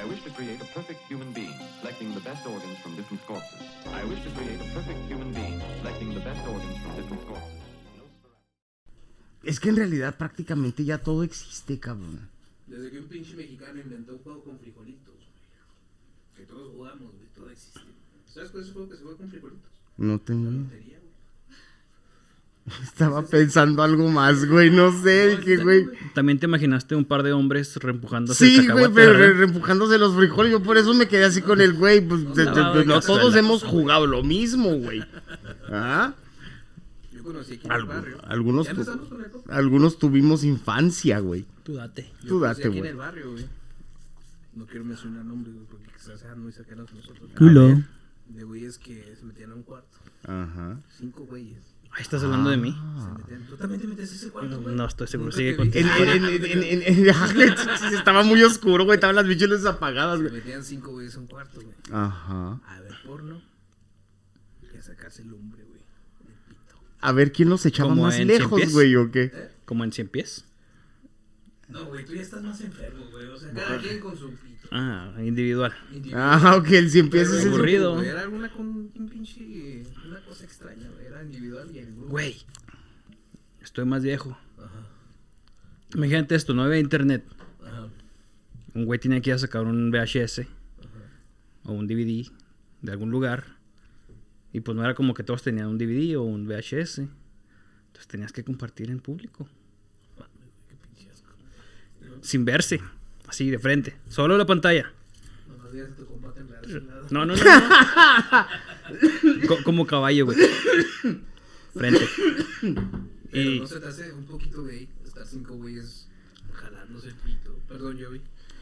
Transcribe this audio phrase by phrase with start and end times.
[0.00, 3.60] I wish to create a perfect human being, selecting the best organs from different corpses.
[3.92, 7.60] I wish to create a perfect human being, selecting the best organs from different corpses.
[9.42, 12.30] Es que en realidad prácticamente ya todo existe, cabrón.
[12.66, 15.28] Desde que un pinche mexicano inventó un juego con frijolitos, güey.
[16.34, 17.80] Que todos jugamos, güey, todo existe.
[18.24, 19.70] ¿Sabes cuál es el juego que se juega con frijolitos?
[19.98, 20.50] No tengo.
[20.50, 20.89] La lotería.
[22.82, 24.70] Estaba pensando algo más, güey.
[24.70, 25.86] No sé, No, está, güey.
[26.14, 30.14] También te imaginaste un par de hombres reempujándose Sí, el güey, pero re- reempujándose los
[30.16, 30.52] frijoles.
[30.52, 32.00] Yo por eso me quedé así con el güey.
[32.00, 35.02] Pues, de- de- no, de- no no, todos hemos jugado lo mismo, güey.
[35.68, 36.14] ¿Ah?
[37.12, 38.18] Yo conocí aquí en el barrio.
[38.26, 41.44] algunos, ¿Ya tu- algunos tuvimos infancia, güey.
[41.64, 42.10] Tú date.
[42.22, 42.90] Yo Tú date, aquí en güey.
[42.90, 43.46] el barrio, güey.
[44.54, 47.30] No quiero mencionar nombres, güey, porque quizás sean muy cercanos a nosotros.
[47.38, 47.82] Culo.
[48.28, 49.96] De güeyes que se metían a un cuarto.
[50.24, 50.78] Ajá.
[50.98, 51.58] Cinco güeyes.
[51.92, 52.76] Ahí estás hablando de mí.
[53.48, 54.74] ¿Tú también te metes a ese cuarto, güey?
[54.74, 55.32] No estoy seguro.
[55.32, 55.78] Sigue te vi.
[55.80, 58.94] En- en- en- en- en- en- estaba muy oscuro, güey.
[58.96, 60.34] Estaban las bichas luces apagadas, Se güey.
[60.34, 61.74] metían cinco güeyes a un cuarto, güey.
[61.92, 62.60] Ajá.
[62.66, 63.42] A ver porno.
[64.72, 65.80] Y a sacarse lumbre, güey.
[65.80, 66.76] del pito.
[67.00, 69.50] A ver quién los echaba ¿Como más lejos, Cien güey, o qué.
[69.64, 70.44] Como en 100 pies.
[71.70, 73.26] No, güey, tú ya estás más enfermo, güey.
[73.26, 74.68] O sea, cada quien con su pito.
[74.72, 75.72] Ah, individual.
[75.92, 76.22] Individual.
[76.22, 78.00] Ah, ok, el cien pies es aburrido.
[78.02, 79.84] Era una con un pinche.
[80.06, 81.06] Una cosa extraña, güey.
[81.06, 82.08] Era individual y el grupo.
[82.08, 82.36] Güey.
[83.60, 84.36] Estoy más viejo.
[84.58, 84.86] Ajá.
[85.94, 87.24] Imagínate esto, no había internet.
[87.64, 87.88] Ajá.
[88.74, 90.42] Un güey tenía que ir a sacar un VHS
[91.64, 92.30] o un DVD
[92.82, 93.44] de algún lugar.
[94.52, 96.98] Y pues no era como que todos tenían un DVD o un VHS.
[96.98, 99.48] Entonces tenías que compartir en público.
[102.22, 102.80] Sin verse.
[103.28, 103.96] Así de frente.
[104.08, 104.92] Solo la pantalla.
[107.10, 107.34] No, no, no.
[107.36, 107.40] no.
[109.48, 110.38] Co- como caballo, güey.
[111.74, 112.08] Frente.
[113.30, 116.08] Pero Y no se te hace un poquito gay estar cinco güeyes
[116.52, 117.56] jalándose el pito.
[117.68, 118.20] Perdón, yo vi.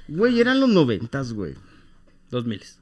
[0.09, 1.55] Güey, eran los noventas, güey.
[2.31, 2.79] dos miles.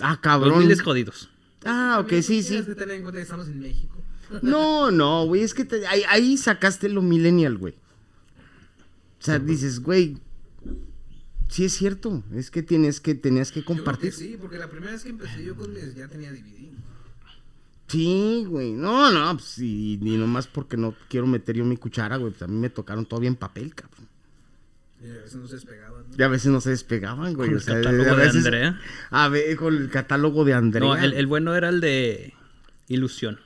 [0.00, 0.58] Ah, Dos cabrón.
[0.60, 1.30] miles jodidos.
[1.64, 2.48] Ah, ok, sí, sí.
[2.50, 3.96] Tienes que tener en cuenta que estamos en México.
[4.42, 7.74] No, no, güey, es que te- ahí, ahí sacaste lo millennial, güey.
[9.26, 10.18] O sea, dices, güey,
[11.48, 14.10] sí es cierto, es que tienes que, tenías que Yo creo compartir.
[14.10, 16.70] que sí, porque la primera vez que empecé yo con mis ya tenía DVD.
[17.88, 22.16] Sí, güey, no, no, pues, y, y nomás porque no quiero meter yo mi cuchara,
[22.18, 24.06] güey, pues a mí me tocaron todavía en papel, cabrón.
[25.02, 26.04] Y a veces no se despegaban.
[26.08, 26.16] ¿no?
[26.16, 27.48] Y a veces no se despegaban, güey.
[27.48, 28.80] Con o el sea, catálogo a de veces- Andrea.
[29.10, 30.88] A ver, con el catálogo de Andrea.
[30.88, 32.32] No, el, el bueno era el de
[32.88, 33.38] Ilusión.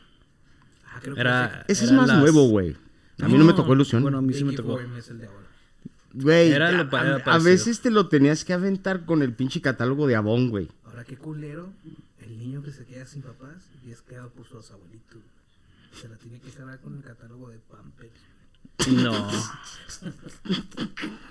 [0.87, 2.77] Ah, creo que Era, Ese es más las- nuevo, güey.
[3.21, 4.01] A mí no, me tocó ilusión.
[4.03, 4.79] Bueno, a mí sí me tocó.
[4.81, 5.47] Es el de ahora.
[6.13, 7.51] Güey, Era lo a- pa- era a, a parecido.
[7.51, 10.69] veces te lo tenías que aventar con el pinche catálogo de Avon, güey.
[10.85, 11.73] Ahora qué culero
[12.21, 15.21] el niño que se queda sin papás y es quedado por sus abuelitos.
[16.01, 18.13] Se la tiene que cargar con el catálogo de Pampers.
[19.03, 19.29] No.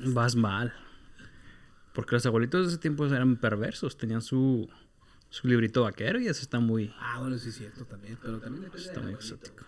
[0.14, 0.74] Vas mal.
[1.94, 3.98] Porque los abuelitos de ese tiempo eran perversos.
[3.98, 4.70] Tenían su,
[5.30, 6.94] su librito vaquero y eso está muy.
[7.00, 9.36] Ah, bueno, sí es cierto también, pero también depende Está del muy abuelito.
[9.36, 9.66] exótico.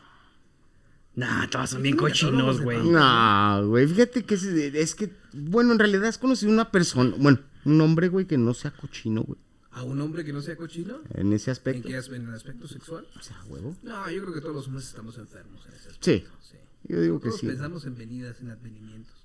[1.16, 2.78] Nah, todos son bien cochinos, güey.
[2.90, 7.40] No, güey, fíjate que es, es que, bueno, en realidad has conocido una persona, bueno,
[7.66, 9.38] un hombre, güey, que no sea cochino, güey,
[9.74, 11.00] ¿A un hombre que no sea cochino?
[11.14, 11.88] en ese ¿En aspecto.
[11.88, 12.22] qué aspecto?
[12.24, 13.08] ¿En el aspecto sexual?
[13.18, 13.76] O sea, huevo.
[13.84, 16.00] No, yo creo que todos los hombres estamos enfermos en ese aspecto.
[16.02, 16.58] Sí, sí.
[16.90, 17.48] yo digo que Todos sí.
[17.48, 19.21] pensamos en venidas, en advenimientos.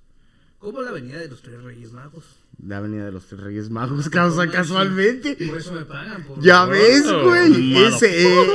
[0.66, 2.24] Como la venida de los tres reyes magos.
[2.66, 5.36] La avenida de los tres reyes magos, causa casualmente.
[5.46, 6.24] Por eso me pagan.
[6.24, 7.76] Por Ya por- ves, güey.
[7.84, 8.08] Ese,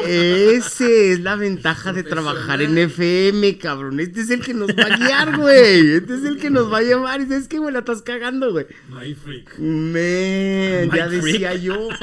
[0.05, 4.01] eh, ese es la ventaja de trabajar en FM, cabrón.
[4.01, 5.91] Este es el que nos va a guiar, güey.
[5.95, 7.21] Este es el que nos va a llevar.
[7.21, 8.66] Y sabes que, güey, la estás cagando, güey.
[8.89, 9.57] My freak.
[9.57, 11.23] Man, ya Freak.
[11.23, 11.88] decía yo.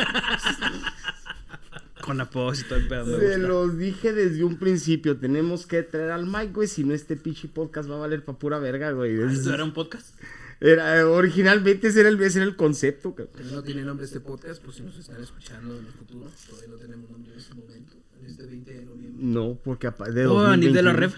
[2.09, 3.05] Con apósito el pedo.
[3.19, 3.39] Se gusta.
[3.39, 5.17] los dije desde un principio.
[5.19, 6.67] Tenemos que traer al Mike, güey.
[6.69, 9.21] Si no, este pinche podcast va a valer pa' pura verga, güey.
[9.21, 10.19] Es- ¿Esto era un podcast?
[10.61, 13.33] Era, originalmente ese era el, ese era el concepto, cabrón.
[13.37, 16.69] Pero no tiene nombre este podcast, pues si nos están escuchando en el futuro, todavía
[16.71, 19.25] no tenemos nombre en este momento, en este 20 de noviembre.
[19.25, 20.93] No, porque de Oh, Anif de la 2021.
[20.99, 21.13] Rev.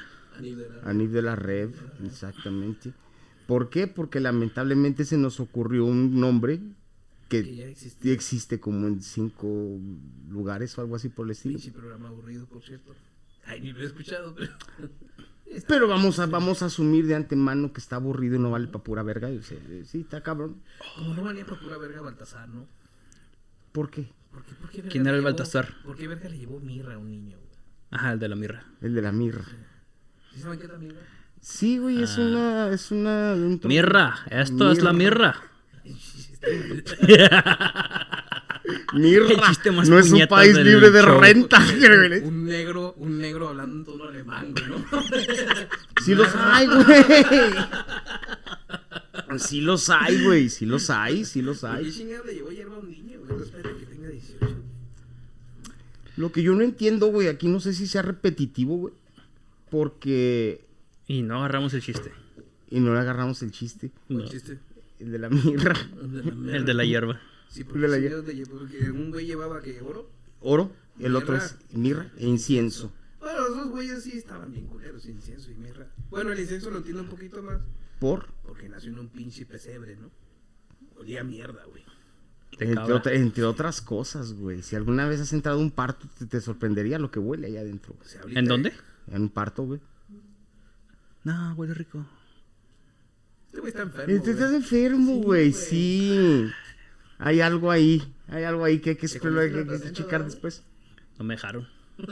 [0.84, 1.70] Anif de la Rev,
[2.04, 2.92] exactamente.
[3.46, 3.86] ¿Por qué?
[3.86, 6.60] Porque lamentablemente se nos ocurrió un nombre
[7.30, 9.78] que, Que ya existe como en cinco
[10.28, 11.54] lugares o algo así por el estilo.
[11.58, 12.92] Pinche programa aburrido, por cierto.
[13.46, 14.52] Ay, ni lo he escuchado, pero.
[15.66, 18.84] Pero vamos a, vamos a asumir de antemano que está aburrido y no vale pa'
[18.84, 19.30] pura verga.
[19.32, 20.62] Y, se- sí, está cabrón.
[20.96, 22.66] Como no valía por pura verga Baltasar, ¿no?
[23.72, 24.08] ¿Por qué?
[24.30, 25.74] ¿Por qué, por qué verga ¿Quién era el llevó- Baltasar?
[25.84, 27.50] ¿Por qué verga le llevó mirra a un niño, güey?
[27.90, 28.64] Ajá, el de la mirra.
[28.80, 29.44] El de la mirra.
[30.32, 31.00] ¿Sí saben qué es la mirra?
[31.40, 32.20] Sí, güey, es Ah.
[32.22, 33.32] una, es una...
[33.34, 35.34] un Mirra, esto es la mirra.
[38.94, 39.30] Mirra.
[39.30, 41.20] El chiste más no es un país libre de show.
[41.20, 41.58] renta.
[42.22, 44.84] un negro, un negro hablando en tono alemán, güey, ¿no?
[46.04, 47.04] Sí los hay, güey.
[49.38, 50.48] Sí los hay, güey.
[50.48, 51.92] Sí los hay, sí los ¿Por qué hay.
[51.92, 53.38] chingado le llevó hierba a un niño, güey?
[53.38, 54.46] No espera que tenga 18.
[56.16, 58.94] Lo que yo no entiendo, güey, aquí no sé si sea repetitivo, güey.
[59.70, 60.64] Porque.
[61.06, 62.12] Y no agarramos el chiste.
[62.70, 63.90] Y no le agarramos el chiste.
[64.08, 64.58] No, ¿El chiste?
[65.00, 65.74] El de la mirra.
[66.52, 67.20] el de la hierba.
[67.48, 68.18] Sí, El porque, de la sí, hierba.
[68.18, 70.08] el de- porque un güey llevaba que oro.
[70.40, 70.72] Oro.
[70.98, 71.44] El otro Mirra.
[71.46, 72.92] es mirra e incienso.
[73.18, 75.86] Bueno, los dos güeyes sí estaban bien culeros, incienso y mirra.
[76.10, 77.60] Bueno, el incienso lo entiendo un poquito más.
[77.98, 78.28] Por.
[78.46, 80.10] Porque nació en un pinche pesebre, ¿no?
[80.98, 81.82] Olía a mierda, güey.
[82.52, 82.94] Entre, cabra.
[82.96, 84.62] otra- entre otras cosas, güey.
[84.62, 87.56] Si alguna vez has entrado a un parto, te, te sorprendería lo que huele ahí
[87.56, 87.94] adentro.
[88.00, 88.72] O sea, ahorita- ¿En dónde?
[89.08, 89.80] En un parto, güey.
[91.24, 92.04] No, huele rico.
[93.60, 94.14] Este güey está enfermo.
[94.14, 94.62] Este, Estás güey.
[94.62, 95.22] enfermo, Sí, güey.
[95.22, 95.52] güey.
[95.52, 96.46] Sí.
[97.18, 98.14] Hay algo ahí.
[98.28, 100.62] Hay algo ahí que hay que, ¿Te explorar, que hay que checar después.
[101.18, 101.66] No me dejaron.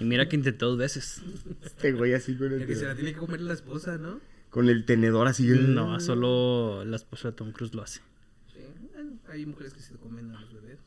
[0.00, 1.20] Y mira que intenté dos veces.
[1.62, 4.18] Este güey así con El el, que se la tiene que comer la esposa, ¿no?
[4.48, 5.46] con el tenedor así.
[5.46, 8.00] No, solo la esposa de Tom Cruise lo hace.
[8.50, 8.60] Sí.
[9.28, 10.78] Hay mujeres que se comen a los bebés.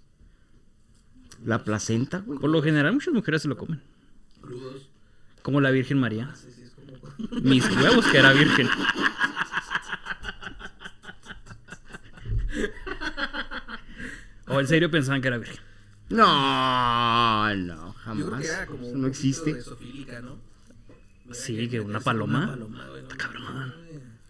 [1.45, 2.39] La placenta, güey.
[2.39, 3.81] Por lo general, muchas mujeres se lo comen.
[4.41, 4.89] Crudos.
[5.43, 6.33] Como la Virgen María.
[6.35, 6.93] Sí, sí, es como.
[7.41, 8.67] Mis huevos que era virgen.
[14.47, 15.57] O en serio pensaban que era virgen.
[16.09, 18.41] No, no, Yo creo jamás.
[18.41, 18.83] que era como.
[18.83, 19.53] Eso un no poquito existe.
[19.53, 20.37] de zofílica, ¿no?
[21.31, 22.55] Sí, que una paloma.
[22.57, 22.67] no
[23.17, 23.73] cabrón.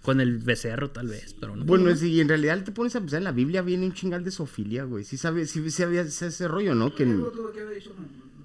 [0.02, 1.64] Con el becerro, tal vez, pero no.
[1.64, 4.32] Bueno, si en realidad te pones a pensar, en la Biblia viene un chingal de
[4.32, 5.06] sofilia, güey.
[5.06, 6.94] Sí sabes, sí, sí había ese, ese rollo, ¿no?
[6.94, 7.92] Que Algo tuvo que haber hecho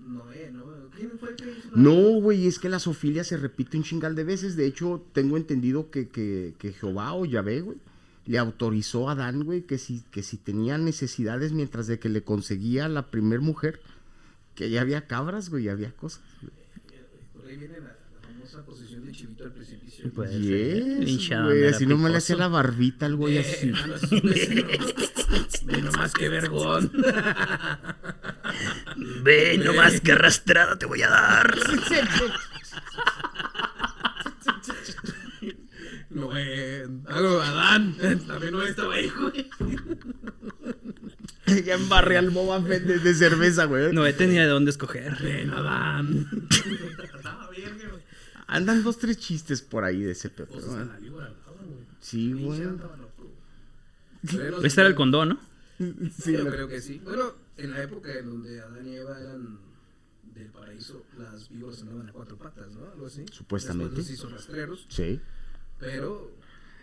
[0.06, 0.64] Noé, ¿no?
[0.96, 3.82] ¿Quién fue el que hizo la- no, güey, es que la sofilia se repite un
[3.82, 4.54] chingal de veces.
[4.56, 7.78] De hecho, tengo entendido que, que, que Jehová o Yahvé, güey,
[8.28, 12.22] le autorizó a Adán, güey, que si, que si tenía necesidades mientras de que le
[12.22, 13.80] conseguía la primer mujer,
[14.54, 16.20] que ya había cabras, güey, ya había cosas.
[16.42, 16.52] güey.
[17.32, 20.12] Por ahí viene la, la famosa posición de chivito al precipicio.
[20.12, 21.06] Puede ser.
[21.06, 22.18] Yes, güey, así nomás le picoso.
[22.18, 23.68] hacía la barbita al güey así.
[23.68, 24.68] Eh, mano, es un becerro.
[25.64, 26.92] Ve nomás qué vergón.
[29.22, 31.58] Ve nomás que arrastrada te voy a dar.
[36.18, 36.86] Noé.
[37.06, 37.96] Algo, Adán.
[38.26, 39.50] También no estaba ahí, güey.
[41.64, 43.92] ya embarré al Boba Fett de, de cerveza, güey.
[43.92, 45.16] No tenía de dónde escoger.
[45.22, 46.28] Ven, Adán.
[47.14, 48.02] Estaba bien, güey.
[48.46, 50.48] Andan dos, tres chistes por ahí de ese pedo.
[50.48, 51.28] Pues la güey.
[52.00, 52.62] Sí, güey.
[54.64, 55.40] Este era el condón, ¿no?
[56.18, 57.00] Sí, Yo creo que sí.
[57.04, 59.58] Bueno, en la época en donde Adán y Eva eran
[60.34, 62.90] del paraíso, las víboras andaban a cuatro patas, ¿no?
[62.90, 63.24] Algo así.
[63.30, 63.96] Supuestamente.
[63.96, 65.20] Los hizo rastreros, Sí.
[65.78, 66.30] Pero...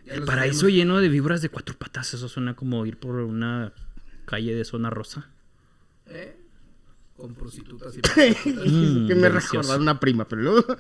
[0.06, 2.14] El paraíso sabemos lleno de víboras de cuatro patas.
[2.14, 3.74] Eso suena como ir por una
[4.26, 5.30] calle de zona rosa.
[6.08, 6.36] ¿Eh?
[7.18, 8.66] Con prostitutas y que prostitutas.
[8.72, 9.32] Mm, me delicioso.
[9.54, 10.78] recordaba una prima, pero luego.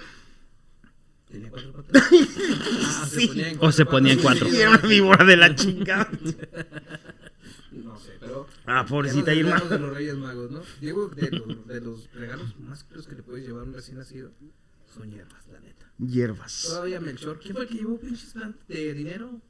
[1.31, 2.03] ¿Tenía cuatro patas?
[2.11, 3.27] Ah, Sí.
[3.27, 4.47] ponía en O se cuatro ponía en cuatro.
[4.47, 6.09] Y era una víbora de la chingada.
[7.71, 8.47] No sé, pero...
[8.65, 9.59] Ah, pobrecita Irma.
[9.59, 10.61] de los Reyes Magos, ¿no?
[10.79, 13.97] Diego, de los, de los regalos más caros que le puedes llevar a un recién
[13.97, 14.31] nacido
[14.95, 15.91] son hierbas, la neta.
[15.99, 16.63] Hierbas.
[16.67, 17.39] Todavía Melchor.
[17.39, 18.33] ¿Quién fue el que llevó pinches
[18.67, 19.41] de dinero?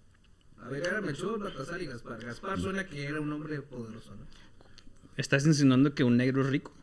[0.61, 2.23] A ver, era Melchor, Baltasar y Gaspar.
[2.23, 4.25] Gaspar suena que era un hombre poderoso, ¿no?
[5.17, 6.73] ¿Estás insinuando que un negro es rico?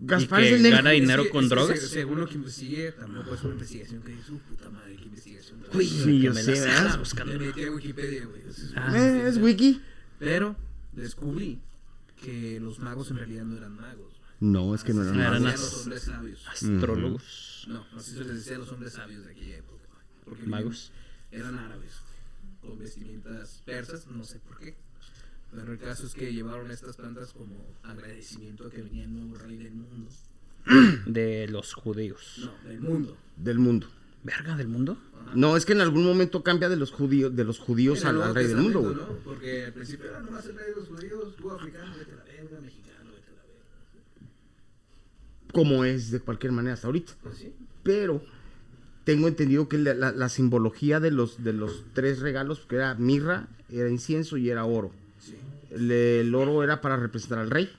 [0.00, 0.76] Gaspar y es el negro.
[0.78, 1.80] gana dinero Es que- con es que drogas.
[1.80, 5.04] se- según lo que investigué, tampoco es una investigación que dice, su puta madre, qué
[5.04, 5.64] investigación.
[5.74, 6.66] Uy, Sí, que yo me sé,
[6.98, 7.32] buscando.
[7.34, 8.42] Le metí a Wikipedia, güey.
[8.48, 9.26] Es Ah.
[9.26, 9.82] es wiki.
[10.20, 10.56] Pero
[10.92, 11.60] descubrí
[12.22, 14.17] que los magos en realidad no eran magos.
[14.40, 16.46] No, es que no eran eran los hombres sabios.
[16.48, 17.66] Astrólogos.
[17.68, 19.84] No, así se les decía a los hombres sabios de aquella época.
[20.24, 20.92] Porque Magos.
[21.30, 21.92] Eran árabes,
[22.62, 24.76] con vestimentas persas, no sé por qué.
[25.50, 29.36] Pero el caso es que llevaron estas plantas como agradecimiento a que venía el nuevo
[29.36, 30.10] rey del mundo.
[31.06, 32.40] De los judíos.
[32.44, 33.16] No, del mundo.
[33.36, 33.88] Del mundo.
[34.24, 34.98] ¿Verga del mundo?
[35.34, 38.34] No, es que en algún momento cambia de los judíos, de los judíos al, al
[38.34, 38.94] rey del mundo, güey.
[38.94, 39.06] ¿no?
[39.24, 42.60] Porque al principio era nomás el rey de los judíos, tú africano, vete la verga,
[42.60, 43.64] mexicano, vete a la verga.
[45.52, 47.12] Como es de cualquier manera hasta ahorita.
[47.22, 47.52] Pues sí.
[47.82, 48.22] Pero
[49.04, 52.94] tengo entendido que la, la- la simbología de los, de los tres regalos, que era
[52.94, 54.90] mirra, era incienso y era oro.
[55.20, 55.36] Sí.
[55.70, 57.70] El, el oro era para representar al rey.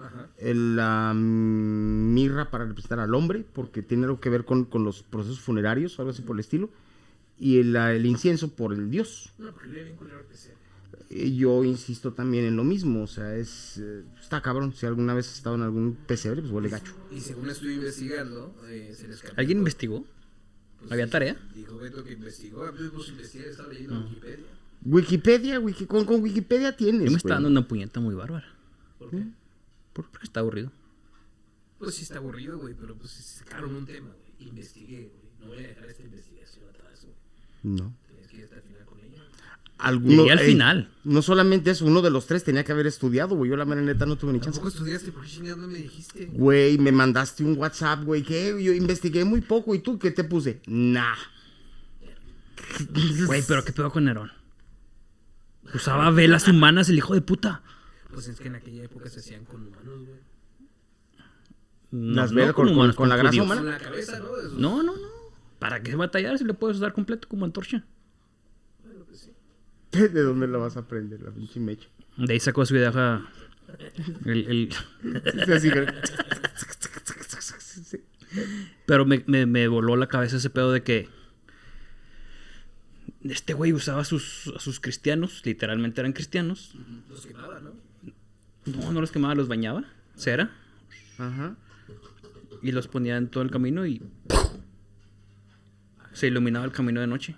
[0.00, 0.28] Ajá.
[0.38, 5.02] el, la mirra para representar al hombre, porque tiene algo que ver con, con los
[5.02, 6.70] procesos funerarios algo así por el estilo.
[7.40, 9.32] Y el, el incienso por el dios.
[9.38, 9.84] No, porque le
[11.10, 14.72] yo insisto también en lo mismo, o sea, es eh, está cabrón.
[14.74, 16.92] Si alguna vez has estado en algún pesebre, pues huele gacho.
[17.10, 20.04] Y según estuve investigando, eh, se les cambió ¿Alguien investigó?
[20.80, 21.36] Pues ¿Había sí, tarea?
[21.54, 22.64] Dijo Beto que investigó.
[22.64, 24.44] A veces pues investigué, estaba leyendo Wikipedia.
[24.84, 27.04] Wikipedia, wiki, con, con Wikipedia tienes.
[27.04, 28.46] Yo me está dando una puñeta muy bárbara.
[28.98, 29.24] ¿Por qué?
[29.92, 30.70] ¿Por- Porque está aburrido.
[31.78, 34.48] Pues sí está aburrido, güey, pero pues sacaron un tema, güey.
[34.48, 35.28] Investigué, güey.
[35.40, 37.14] No voy a dejar esta investigación atrás, güey.
[37.76, 37.94] No.
[38.06, 39.22] Tienes que ir hasta el final con ella.
[39.78, 40.22] Alguno.
[40.22, 40.90] Llegué al ey, final.
[41.04, 43.50] No solamente eso, uno de los tres tenía que haber estudiado, güey.
[43.50, 44.58] Yo la mera neta no tuve ni chance.
[44.58, 45.12] ¿Tampoco estudiaste?
[45.12, 46.26] ¿Por qué chingados no me dijiste?
[46.32, 49.74] Güey, me mandaste un WhatsApp, güey, que yo investigué muy poco.
[49.74, 50.60] ¿Y tú qué te puse?
[50.66, 51.14] Nah.
[53.26, 54.30] Güey, pero qué pedo con Nerón.
[55.74, 57.62] Usaba velas humanas el hijo de puta.
[58.12, 60.18] Pues es que en aquella época se hacían con humanos, güey.
[61.90, 63.44] No, Las no velas con- humanos, con la grasa judíos.
[63.46, 63.60] humana.
[63.62, 64.36] Con la cabeza, ¿no?
[64.36, 65.08] De sus- No, no, no.
[65.58, 67.84] ¿Para qué batallar si le puedes usar completo como antorcha?
[69.92, 71.88] ¿De dónde la vas a aprender, la pinche mecha?
[72.16, 72.92] De ahí sacó su idea
[74.24, 74.74] el,
[78.86, 81.08] Pero me, me, me voló la cabeza ese pedo de que
[83.22, 86.74] este güey usaba a sus, a sus cristianos, literalmente eran cristianos.
[87.08, 87.72] Los quemaban, ¿no?
[88.66, 90.50] No, no los quemaba, los bañaba, cera,
[91.16, 91.56] Ajá.
[92.62, 94.02] y los ponía en todo el camino y
[96.12, 97.36] se iluminaba el camino de noche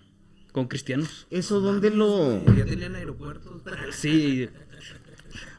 [0.50, 1.26] con cristianos.
[1.30, 2.44] ¿Eso dónde lo...?
[2.54, 3.62] Ya tenían aeropuertos.
[3.92, 4.48] Sí,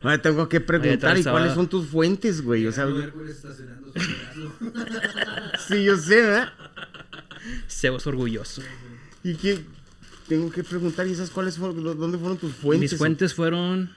[0.02, 2.66] Ahora tengo que preguntar, ¿y cuáles son tus fuentes, güey?
[2.68, 2.88] O sea,
[3.30, 4.62] estacionando su
[5.76, 6.54] sí, yo sé, ¿verdad?
[7.68, 8.62] Sebas orgulloso.
[9.24, 9.64] ¿Y qué?
[10.28, 12.92] Tengo que preguntar, ¿y esas cuáles fueron, dónde fueron tus fuentes?
[12.92, 13.94] Mis fuentes fueron...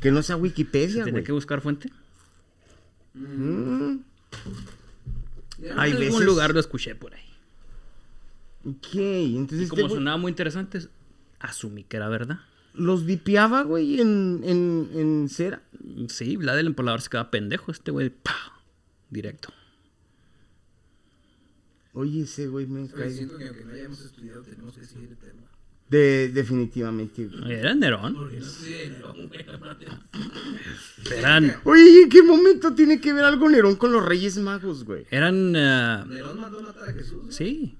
[0.00, 1.24] Que no sea Wikipedia, Tenía güey.
[1.24, 1.90] que buscar fuente.
[3.14, 3.96] Mm,
[5.76, 7.22] Hay en algún veces- lugar lo escuché por ahí.
[8.70, 10.80] Ok, entonces Y este como güey sonaba muy interesante,
[11.40, 12.40] asumí que era verdad.
[12.74, 15.62] los dipiaba, güey, en, en, en cera.
[16.08, 17.70] Sí, Vlad del empalador se quedaba pendejo.
[17.72, 18.32] Este güey, ¡pah!
[19.10, 19.52] directo.
[21.94, 23.10] Oye, ese güey me Oye, cae.
[23.10, 25.42] siento que aunque no hayamos estudiado, tenemos que seguir el tema.
[25.88, 27.26] De, definitivamente.
[27.26, 27.52] güey.
[27.52, 28.14] Era Nerón.
[28.14, 28.92] Porque no sé.
[31.16, 34.84] Eran, Oye, ¿y ¿en qué momento tiene que ver algo Nerón con los Reyes Magos,
[34.84, 35.06] güey?
[35.10, 37.34] eran, ah, Nerón mandó matar a Jesús.
[37.34, 37.76] sí.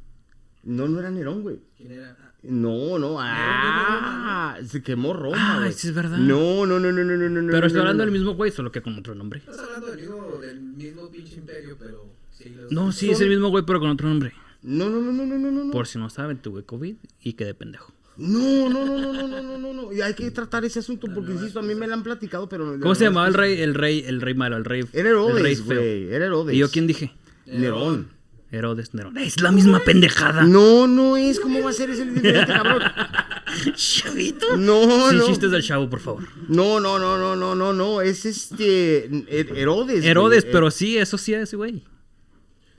[0.65, 1.59] No, no era Nerón, güey.
[1.77, 2.17] ¿Quién era?
[2.21, 5.73] Ah, No, no, ah, se quemó Roma, Ah, güey.
[5.73, 6.19] sí es verdad.
[6.19, 7.51] No, no, no, no, no, no, no.
[7.53, 8.11] Pero estoy no, hablando no.
[8.11, 9.41] del mismo güey, solo que con otro nombre.
[9.41, 12.07] Estás hablando del mismo, del mismo pinche imperio, pero.
[12.31, 14.33] Sí, No, sí, es el mismo güey, pero con otro nombre.
[14.63, 15.71] No, no, no, no, no, no, no.
[15.73, 17.93] Por si no saben, tuve COVID y quedé pendejo.
[18.17, 19.93] No, no, no, no, no, no, no, no, no.
[19.93, 22.77] Y hay que tratar ese asunto porque, insisto, a mí me lo han platicado, pero...
[22.81, 23.61] ¿Cómo se llamaba el rey?
[23.61, 24.81] El rey, el rey malo, el rey.
[24.93, 25.77] Era el rey Herodes, feo.
[25.79, 26.13] güey.
[26.13, 26.57] Era Herodes.
[26.57, 27.13] ¿Y yo quién dije?
[27.47, 28.09] Nerón.
[28.51, 29.17] Herodes Nerón.
[29.19, 30.45] Es la misma pendejada.
[30.45, 31.39] No, no es.
[31.41, 32.83] ¿Cómo va a ser ese el diferente, cabrón?
[33.75, 34.57] Chavito.
[34.57, 35.27] No, Sin no.
[35.27, 36.25] chistes del chavo, por favor.
[36.49, 38.01] No, no, no, no, no, no, no.
[38.01, 39.11] Es este...
[39.11, 39.99] Her- Herodes.
[40.01, 40.09] güey.
[40.09, 41.85] Herodes, Eh, pero sí, eso sí ese güey.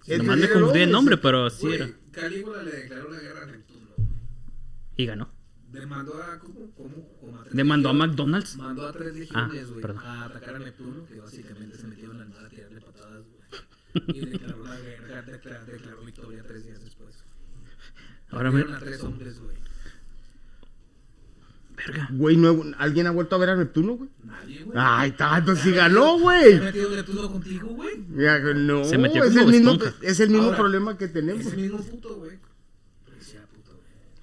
[0.08, 1.90] es- Nomás es me confundí el Herodes, nombre, pero sí Güey, era.
[2.12, 3.90] Calígula le declaró la guerra a Neptuno.
[4.98, 5.30] Y ganó.
[5.72, 6.40] Demandó a.
[6.40, 6.72] ¿Cómo?
[6.76, 7.08] ¿Cómo?
[7.20, 8.10] Como a Demandó a legiones.
[8.10, 8.58] McDonald's.
[8.58, 10.04] Mandó a tres legiones, Ah, güey, perdón.
[10.04, 13.39] a atacar a Neptuno, que básicamente se metió en la nada a tirarle patadas, güey.
[14.08, 17.24] Y declaró la guerra, declaró, declaró victoria tres días después.
[18.30, 18.62] Ahora me.
[18.62, 19.58] A tres hombres, güey.
[21.76, 22.10] Verga.
[22.12, 24.10] Güey, no, ¿alguien ha vuelto a ver a Neptuno, güey?
[24.24, 24.78] Nadie, güey.
[24.80, 26.60] Ay, tanto, sí ganó, ¿Se ha güey.
[26.60, 28.06] metido Neptuno contigo, güey?
[28.18, 31.46] Ya, No, Se metió es, el mismo, es el mismo Ahora, problema que tenemos.
[31.46, 32.38] Ese mismo puto, güey.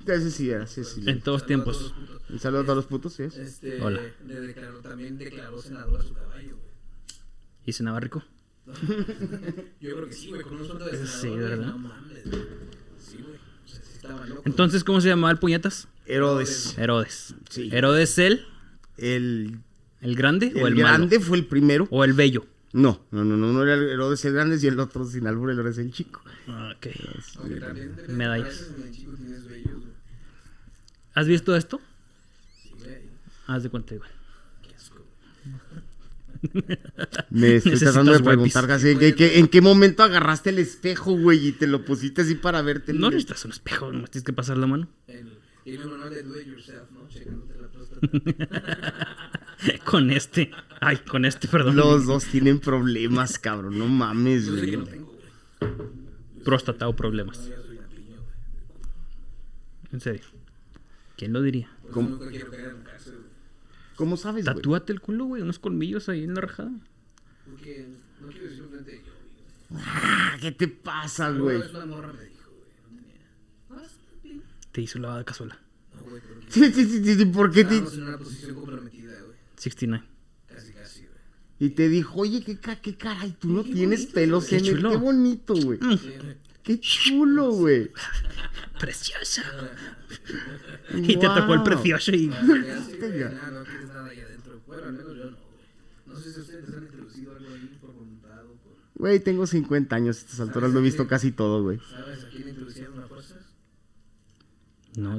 [0.04, 0.18] Güey.
[0.18, 1.02] Ese sí era, ese sí.
[1.06, 1.94] En todos Saludo tiempos.
[2.28, 3.23] Un saludo a todos los putos, ¿sí?
[3.25, 3.37] es?
[3.37, 4.00] Este, Hola.
[4.26, 6.75] Le declaró, también declaró senador a su caballo, güey.
[7.64, 8.23] ¿Y cenaba rico?
[9.80, 11.08] Yo creo que sí, güey, con un sueldo de senador.
[11.20, 11.66] Sí, ¿verdad?
[11.66, 12.42] No mames, güey.
[12.99, 13.37] Sí, güey.
[13.37, 14.42] O sea, sí estaba loco.
[14.44, 15.88] Entonces, ¿cómo se llamaba el puñetas?
[16.06, 16.76] Herodes.
[16.78, 17.35] Herodes.
[17.50, 17.68] Sí.
[17.73, 18.44] ¿Herodes el,
[18.96, 19.58] El,
[20.00, 20.88] el grande o el el malo?
[20.99, 21.87] grande fue el primero.
[21.90, 22.46] ¿O el bello?
[22.73, 25.50] No, no, no, no, no era el Herodes el grande y el otro sin albur,
[25.50, 26.23] el Herodes el chico.
[26.49, 26.88] Ah, Ok.
[27.38, 28.70] Aunque también de- Medallas.
[31.14, 31.80] ¿Has visto esto?
[32.62, 32.96] Sí, güey.
[33.46, 34.11] Haz de cuenta igual.
[34.62, 34.99] Qué asco.
[37.31, 41.16] Me estoy Necesitas tratando de preguntar ¿en qué, qué- en qué momento agarraste el espejo,
[41.16, 42.93] güey, y te lo pusiste así para verte?
[42.93, 44.88] No necesitas un espejo, no tienes que pasar la mano.
[45.07, 47.09] El, el manual de do it yourself, ¿no?
[47.09, 49.16] Checándote la próstata.
[49.85, 50.50] con este.
[50.81, 51.76] Ay, con este, perdón.
[51.76, 54.76] Los dos tienen problemas, cabrón, no mames, Yo güey.
[54.76, 55.07] no tengo,
[55.61, 56.45] güey.
[56.45, 57.50] Próstata o problemas.
[59.93, 60.23] En serio.
[61.16, 61.69] ¿Quién lo diría?
[61.81, 62.19] Por eso ¿Cómo?
[63.97, 64.57] ¿Cómo sabes, güey?
[64.57, 65.43] Tatúate el culo, güey.
[65.43, 66.71] Unos colmillos ahí en la rajada.
[67.50, 67.87] Porque
[68.21, 69.12] no quiero decir frente de yo,
[69.71, 69.83] güey.
[69.85, 71.57] Ah, ¿Qué te pasa, Pero güey?
[71.57, 72.69] Una vez una morra me dijo, güey.
[72.93, 73.81] No
[74.23, 74.43] tenía.
[74.50, 74.69] Ah.
[74.73, 75.59] Te hizo lavada de cazuela.
[75.95, 77.75] No, güey, porque Sí, sí, sí, sí, sí, ¿por qué te...?
[77.76, 79.37] estábamos en una posición comprometida, güey.
[79.57, 80.05] 69.
[80.47, 81.12] Casi, casi, güey.
[81.59, 84.83] Y te dijo, oye, qué, qué caray, tú no tienes bonito, pelos en Qué el...
[84.83, 85.79] Qué bonito, güey.
[86.66, 87.90] Qué chulo, güey.
[88.78, 89.42] preciosa.
[90.94, 92.26] Y te tocó el precioso y.
[92.28, 94.61] No quieres nada ahí adentro.
[94.66, 96.06] Bueno, al menos yo no, güey.
[96.06, 98.73] No sé si ustedes han introducido algo ahí por voluntad o por.
[98.94, 101.78] Güey, tengo 50 años, a estas alturas lo he visto casi todo, güey.
[101.90, 103.44] ¿Sabes a quién introducieron a fuerzas?
[104.96, 105.18] No,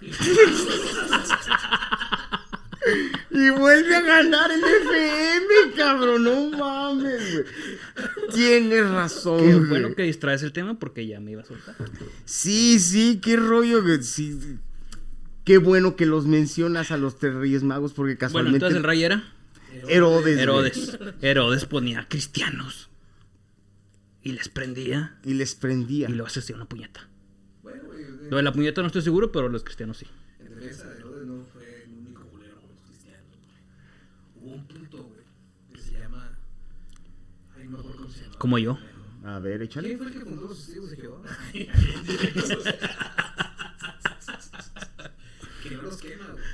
[3.30, 6.24] Y vuelve a ganar el FM, cabrón.
[6.24, 7.44] No mames, güey.
[8.34, 9.38] Tienes razón.
[9.40, 9.68] Qué güey.
[9.68, 11.74] bueno que distraes el tema porque ya me iba a soltar.
[12.24, 13.82] Sí, sí, qué rollo.
[13.82, 14.02] güey.
[14.02, 14.38] Sí.
[15.44, 18.56] Qué bueno que los mencionas a los tres Reyes Magos porque Bueno, casualmente.
[18.56, 19.24] entonces el rey era
[19.88, 20.22] Herodes.
[20.34, 20.38] güey.
[20.40, 20.98] Herodes.
[21.22, 22.90] Herodes ponía cristianos.
[24.22, 25.16] Y les prendía.
[25.24, 26.08] Y les prendía.
[26.08, 27.08] Y luego hacía una puñeta.
[27.62, 30.06] Bueno, güey, de- Lo de la puñeta no estoy seguro, pero los cristianos sí.
[30.40, 34.44] en defensa de Herodes no fue el único culero con los cristianos, güey.
[34.44, 35.20] Hubo un punto, güey,
[35.72, 36.30] que se llama.
[37.56, 38.27] Ay, no me acuerdo cómo se llama.
[38.38, 38.78] Como yo.
[39.24, 39.88] A ver, échale.
[39.88, 41.22] ¿Quién fue el que fundó los testigos de Jehová?
[45.62, 46.44] que no los quema, güey.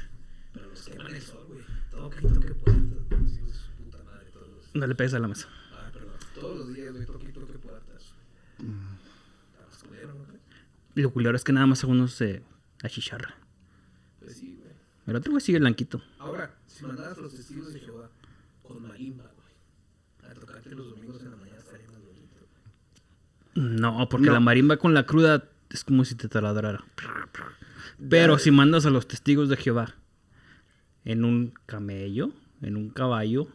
[0.52, 1.64] Pero los quema en el sol, güey.
[1.90, 2.82] Toque y toque puertas.
[3.20, 4.70] Los hijos de su puta madre, todos.
[4.74, 5.48] No le pegues a la mesa.
[5.72, 6.12] Ah, perdón.
[6.34, 8.14] Todos los días, güey, toque y toque puertas.
[8.58, 10.24] Estabas culero, ¿no?
[10.24, 10.42] crees?
[10.96, 12.42] Y lo culero es que nada más a uno se
[12.82, 13.36] achicharra.
[14.20, 14.72] Pues sí, güey.
[15.06, 16.02] El otro güey sigue blanquito.
[16.18, 18.08] Ahora, si mandaras los testigos de Jehová
[18.62, 22.36] con marimba, güey, a tocarte los domingos en la mañana estaría más bonito.
[22.40, 22.48] güey.
[23.54, 24.32] No, porque No.
[24.32, 26.84] la marimba con la cruda es como si te taladrara.
[28.08, 29.94] Pero si mandas a los testigos de Jehová
[31.04, 32.32] en un camello,
[32.62, 33.46] en un caballo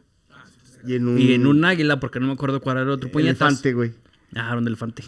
[0.86, 1.20] Y en un.
[1.20, 3.42] y en un águila, porque no me acuerdo cuál era el otro puñetas.
[3.42, 3.94] elefante, güey.
[4.36, 5.04] Ah, un elefante.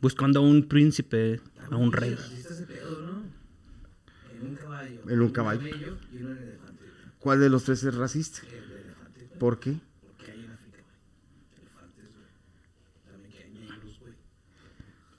[0.00, 2.14] Buscando a un príncipe, a un rey.
[2.18, 3.22] Así está ese pedo, ¿no?
[4.40, 5.00] En un caballo.
[5.08, 5.60] En un caballo.
[7.20, 8.40] ¿Cuál de los tres es racista?
[8.46, 9.38] El de elefante, güey.
[9.38, 9.76] ¿Por qué?
[10.00, 11.60] Porque hay en África, güey.
[11.62, 12.26] Elefantes, güey.
[13.06, 14.14] También que hay negros, güey.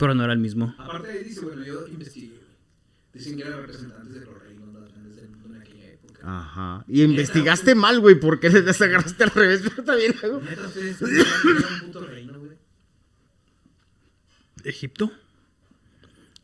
[0.04, 0.74] Pero no era el mismo.
[0.76, 2.38] Aparte de ahí dice, bueno, yo investigué.
[3.14, 6.20] Dicen que eran representantes de los reinos más grandes del mundo en aquella época.
[6.22, 6.84] Ajá.
[6.86, 9.62] Y investigaste mal, güey, porque les agarraste al revés,
[10.20, 10.42] pero.
[10.42, 12.58] Neta, ustedes que era un puto reino, güey.
[14.64, 15.10] ¿Egipto?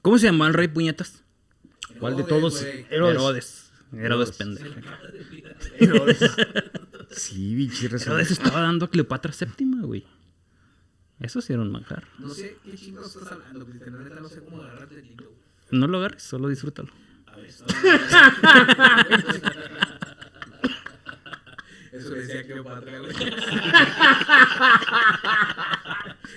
[0.00, 1.22] ¿Cómo se llamaba el rey puñetas?
[1.98, 2.62] ¿Cuál de Herodes, todos?
[2.62, 2.86] güey.
[2.88, 3.72] Herodes.
[3.92, 4.70] Herodes, pendejo.
[7.10, 10.06] Sí, bichi, Herodes estaba dando a Cleopatra séptima, güey.
[11.20, 12.04] Eso sí era un manjar.
[12.18, 13.78] No sé qué chingados estás hablando, güey.
[13.78, 15.16] La neta no sé cómo agarrarte el.
[15.70, 16.90] No lo agarres, solo disfrútalo.
[17.26, 17.64] A ver, está
[21.92, 22.92] Eso decía Cleopatra.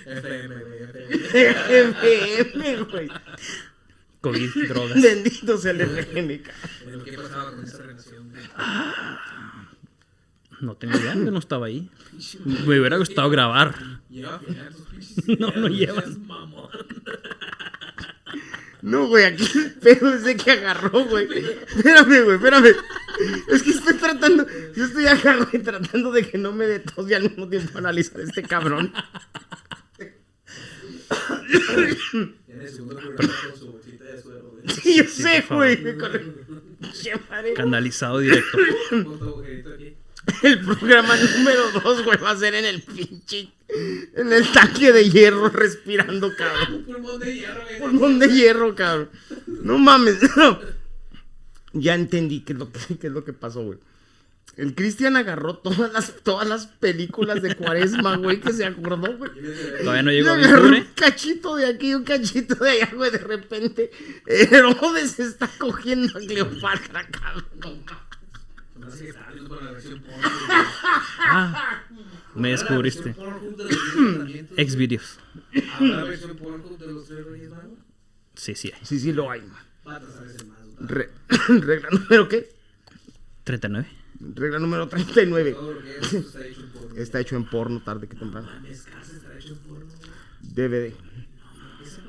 [0.06, 0.54] FM,
[0.90, 2.40] FM.
[2.40, 3.08] FM, güey.
[4.20, 5.02] COVID, drogas.
[5.02, 6.46] Bendito sea el RNK.
[6.86, 8.32] De lo que pasaba con esa relación.
[10.60, 11.90] No tengo idea, yo no estaba ahí.
[12.44, 13.74] Me hubiera gustado grabar.
[14.10, 14.40] Lleva.
[15.38, 15.68] No, no
[16.26, 16.70] mamón.
[18.82, 21.26] No, güey, aquí el pedo es de que agarró, güey.
[21.74, 22.74] Espérame, güey, espérame.
[23.48, 27.08] Es que estoy tratando, yo estoy acá, güey, tratando de que no me dé tos
[27.10, 28.92] y al mismo tiempo analizar a este cabrón.
[32.12, 34.76] En el segundo programa con su bolsita de suero, güey.
[34.76, 35.78] Sí, yo sé, güey.
[37.54, 38.58] Canalizado directo.
[40.42, 43.50] El programa número dos, güey, va a ser en el pinche.
[44.14, 46.74] En el tanque de hierro respirando, cabrón.
[46.74, 47.80] Un pulmón de hierro, güey.
[47.80, 49.10] Pulmón de hierro, cabrón.
[49.46, 50.18] No mames.
[51.76, 53.80] Ya entendí qué es lo que, qué es lo que pasó, güey.
[54.56, 59.32] El Cristian agarró todas las, todas las películas de Cuaresma, güey, que se acordó, güey.
[59.80, 60.86] Todavía no llegó agarró un octubre.
[60.94, 63.10] cachito de aquí un cachito de allá, güey.
[63.10, 63.90] De repente,
[64.26, 67.84] Herodes está cogiendo a Cleopatra, cabrón.
[68.92, 70.28] Estaba viendo la versión porno.
[71.26, 71.82] Ah,
[72.34, 73.14] me descubriste.
[74.56, 75.18] Ex videos.
[75.74, 77.78] ¿Habrá la versión porno de los tres reyes magos?
[78.34, 78.84] Sí, sí hay.
[78.84, 79.42] Sí, sí, lo hay.
[80.80, 81.10] Re-
[81.48, 82.50] regla número qué?
[83.44, 83.88] 39.
[84.34, 85.52] Regla número 39.
[85.52, 86.96] Todo lo que es eso está hecho en porno.
[86.96, 88.48] Está hecho en porno tarde que temprano.
[88.62, 89.86] Mezclarse está hecho en porno.
[89.86, 90.54] güey.
[90.54, 90.94] DVD.
[91.82, 92.00] Este.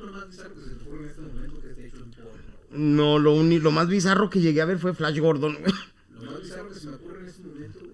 [2.72, 5.72] No, lo, uni- lo más bizarro que llegué a ver fue Flash Gordon, güey.
[6.20, 7.92] Lo más bizarro que se me ocurre en este momento, güey.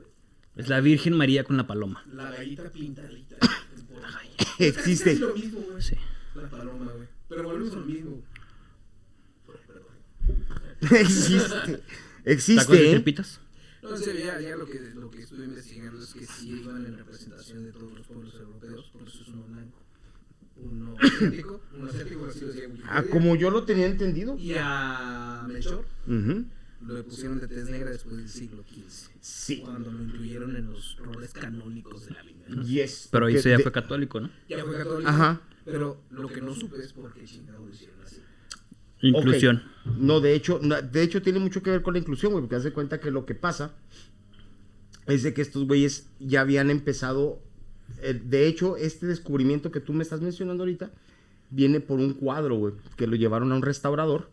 [0.56, 2.04] Es la Virgen María con la paloma.
[2.12, 3.36] La gallita pintadita.
[4.58, 5.12] Existe.
[5.12, 5.82] Es lo mismo, güey.
[5.82, 5.96] Sí.
[6.34, 7.08] La paloma, güey.
[7.28, 8.22] Pero volvemos lo mismo.
[10.90, 11.48] Existe.
[11.48, 11.66] ¿Tacos
[12.24, 12.90] de Existe, ¿eh?
[12.92, 13.40] tripitas?
[13.82, 16.96] No, serio, ya, ya lo, que, lo que estuve investigando es que sí iban en
[16.96, 19.78] representación de todos los pueblos europeos, por eso es uno blanco,
[20.56, 24.36] uno asiático, uno asiático, así lo decía Wikipedia, Ah, como yo lo tenía entendido.
[24.38, 26.44] y a Melchor Ujú.
[26.86, 29.60] Lo pusieron de tez negra después del siglo XV, Sí.
[29.60, 32.46] cuando lo incluyeron en los roles canónicos de la Biblia.
[32.48, 32.62] ¿no?
[32.62, 33.08] Yes.
[33.10, 34.30] Pero ahí sí ya de- fue católico, ¿no?
[34.48, 35.40] Ya fue católico, Ajá.
[35.64, 38.16] pero lo que no supe es por qué chingados lo hicieron así.
[39.00, 39.62] Inclusión.
[39.98, 42.56] No, de hecho, no, de hecho tiene mucho que ver con la inclusión, güey, porque
[42.56, 43.74] haz de cuenta que lo que pasa
[45.06, 47.40] es de que estos güeyes ya habían empezado.
[48.00, 50.90] eh, de hecho, este descubrimiento que tú me estás mencionando ahorita
[51.50, 54.30] viene por un cuadro, güey, que lo llevaron a un restaurador.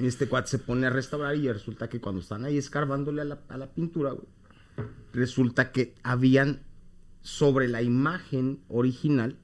[0.00, 3.38] Este cuate se pone a restaurar y resulta que cuando están ahí escarbándole a la,
[3.48, 4.26] a la pintura, güey,
[5.12, 6.62] resulta que habían,
[7.22, 9.36] sobre la imagen original,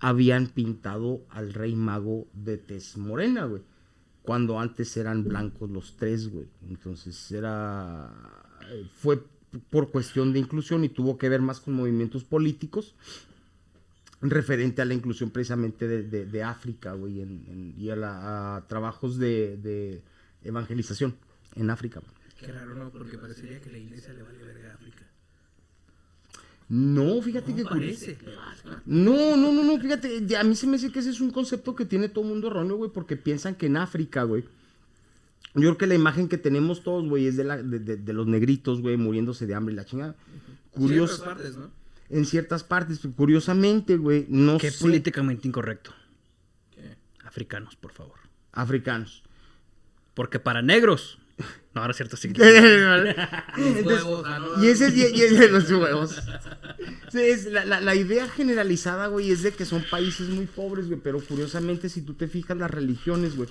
[0.00, 3.62] habían pintado al rey mago de tez morena, güey.
[4.22, 6.48] Cuando antes eran blancos los tres, güey.
[6.68, 8.12] Entonces era...
[8.94, 9.22] Fue
[9.70, 12.94] por cuestión de inclusión y tuvo que ver más con movimientos políticos
[14.30, 18.56] referente a la inclusión precisamente de, de- de África, güey, en- en- y a, la-
[18.56, 20.02] a trabajos de, de
[20.42, 21.14] evangelización
[21.56, 22.00] en África.
[22.38, 22.90] Qué raro, ¿no?
[22.90, 25.04] Porque parecería que la iglesia le vale verga a África.
[26.68, 27.64] No, fíjate No que...
[27.64, 28.18] parece.
[28.86, 31.74] No, no, no, no, fíjate, a mí se me hace que ese es un concepto
[31.76, 34.42] que tiene todo el mundo erróneo, güey, porque piensan que en África, güey,
[35.54, 38.12] yo creo que la imagen que tenemos todos, güey, es de, la, de, de- de
[38.12, 40.16] los negritos, güey, muriéndose de hambre y la chingada.
[40.72, 41.70] Curioso, Ciertas partes, ¿no?
[42.14, 45.92] En ciertas partes, curiosamente, güey, no Qué sé, políticamente incorrecto.
[46.74, 46.96] ¿Qué?
[47.24, 48.18] Africanos, por favor.
[48.52, 49.22] africanos.
[50.14, 51.18] Porque para negros.
[51.74, 52.28] No, ahora es cierto, sí.
[52.36, 56.22] Entonces, ah, Y ese es, y, y ese es los huevos.
[57.12, 61.00] Es la, la- la idea generalizada, güey, es de que son países muy pobres, güey.
[61.02, 63.48] Pero curiosamente, si tú te fijas, las religiones, güey,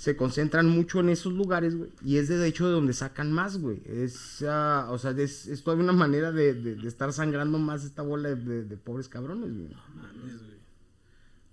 [0.00, 1.90] se concentran mucho en esos lugares, güey.
[2.02, 3.82] Y es de hecho de donde sacan más, güey.
[3.84, 7.84] Es, ah, o sea, es, es toda una manera de, de- de estar sangrando más
[7.84, 9.76] esta bola de, de- de pobres cabrones, güey.
[9.94, 10.50] mames, güey.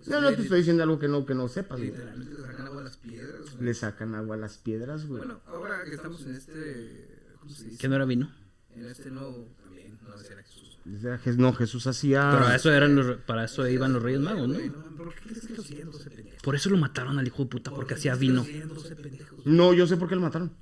[0.00, 1.90] No, sea, no te estoy diciendo algo que no, que no sepas, güey.
[1.90, 3.40] Literalmente le sacan agua a las piedras.
[3.52, 3.64] güey.
[3.64, 5.18] Le sacan agua a las piedras, güey.
[5.18, 7.06] Bueno, ahora que estamos en este.
[7.40, 7.76] ¿Cómo se dice?
[7.78, 8.32] ¿Qué no era vino?
[8.74, 9.46] En este nuevo.
[9.62, 11.38] También, no sé, era Jesús.
[11.38, 12.30] No, Jesús hacía...
[12.32, 14.54] Pero eso eran los, para eso iban los Reyes Magos, ¿no?
[14.96, 16.27] ¿Por qué crees que lo siguen 12 pendejos?
[16.42, 18.44] Por eso lo mataron al hijo de puta, porque hacía vino.
[18.44, 19.46] siguen 12 pendejos?
[19.46, 20.52] No, yo sé por qué lo mataron.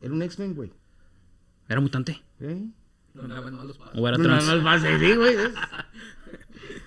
[0.00, 0.72] Era un X-Men, güey.
[1.68, 2.22] Era mutante.
[2.40, 2.66] ¿Eh?
[3.14, 3.22] No.
[3.94, 4.46] O era trans.
[4.64, 5.36] va a ser, güey.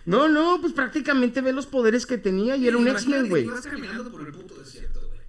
[0.05, 3.45] No, no, pues prácticamente ve los poderes que tenía y era un X-Men, güey.
[3.45, 5.19] caminando por el puto desierto, güey.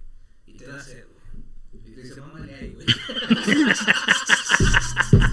[0.47, 1.91] Y te da sed, güey.
[1.91, 2.87] Y te dice, mamá, ahí, güey.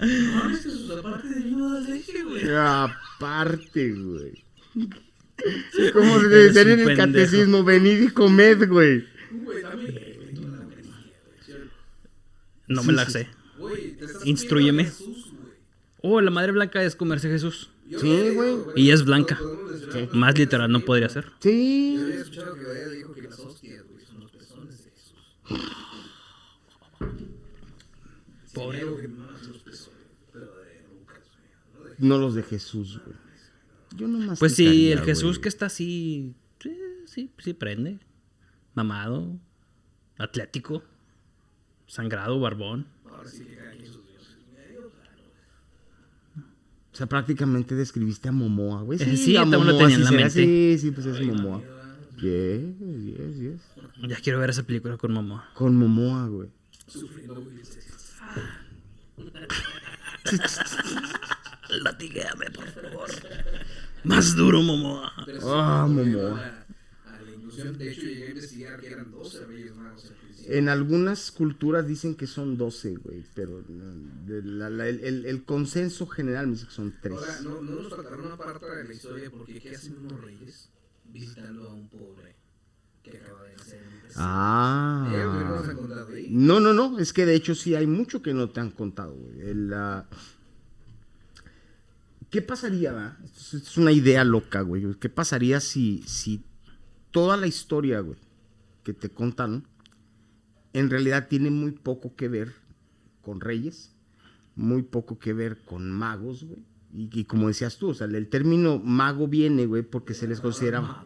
[0.00, 2.42] No mames, Jesús, aparte de vino das leche, güey.
[2.54, 4.44] Aparte, güey.
[4.74, 9.04] Sí, como se Eres decía en el catecismo, venid y comed, güey.
[9.30, 10.18] Güey, dame, güey,
[12.68, 13.28] no me la sé.
[13.58, 15.54] Güey, te estás Jesús, güey.
[16.02, 17.70] Oh, la madre blanca es comerse Jesús.
[17.88, 18.56] Sí, güey.
[18.76, 19.38] Y es blanca.
[20.12, 21.32] Más literal no podría ser.
[21.40, 21.96] Sí.
[21.96, 25.14] Yo había escuchado que Badía dijo que las hostias, güey, son los pezones de Jesús.
[28.52, 28.78] Pobre.
[28.78, 29.98] Sí, algo que me maman son los pezones,
[30.32, 31.22] pero de Lucas,
[31.78, 33.16] güey, no los de Jesús, güey.
[33.96, 36.34] Yo no Pues sí, el Jesús que está así.
[36.60, 37.98] Sí, sí, sí prende.
[38.74, 39.38] Mamado.
[40.18, 40.82] Atlético.
[41.86, 42.86] Sangrado, barbón.
[43.10, 43.46] Ahora sí.
[46.92, 49.00] O sea, prácticamente describiste a Momoa, güey.
[49.00, 50.30] Eh, sí, a también lo Momoa tenía en sí la mente.
[50.30, 51.62] Sí, sí, pues es Momoa.
[52.16, 53.60] Yes, yes, yes.
[54.08, 55.48] Ya quiero ver esa película con mamá.
[55.54, 56.48] Con Momoa, güey.
[56.88, 57.58] Sufriendo, güey.
[61.68, 63.08] dice, Latiguéame, por favor.
[64.04, 65.12] Más duro, Momoa.
[65.42, 66.54] Ah, sí, Momoa.
[67.76, 70.12] De hecho, llegué a investigar que eran 12 reyes magos.
[70.46, 75.26] En algunas culturas dicen que son 12, güey, pero no, de la- la- el, el-
[75.26, 77.18] el consenso general me dice que son 3.
[77.18, 80.70] Ahora, no, no nos faltaron una parte de la historia porque ¿qué hacen unos reyes
[81.12, 82.34] visitando a un pobre
[83.02, 83.88] que acaba de desierto?
[84.16, 85.06] Ah.
[85.12, 86.28] Eh, güey, no nos han contado ahí.
[86.30, 89.12] No, no, no, es que de hecho sí hay mucho que no te han contado,
[89.14, 89.40] güey.
[89.50, 90.06] El, ah,
[92.30, 93.16] ¿Qué pasaría, va?
[93.24, 94.94] Esto es- una idea loca, güey.
[95.00, 96.44] ¿Qué pasaría si, si
[97.10, 98.18] toda la historia, güey,
[98.84, 99.64] que te contan,
[100.72, 102.52] en realidad tiene muy poco que ver
[103.22, 103.92] con reyes,
[104.56, 106.62] muy poco que ver con magos, güey?
[106.92, 110.40] Y, y como decías tú, o sea, el término mago viene, güey, porque se les
[110.40, 111.04] consideraba...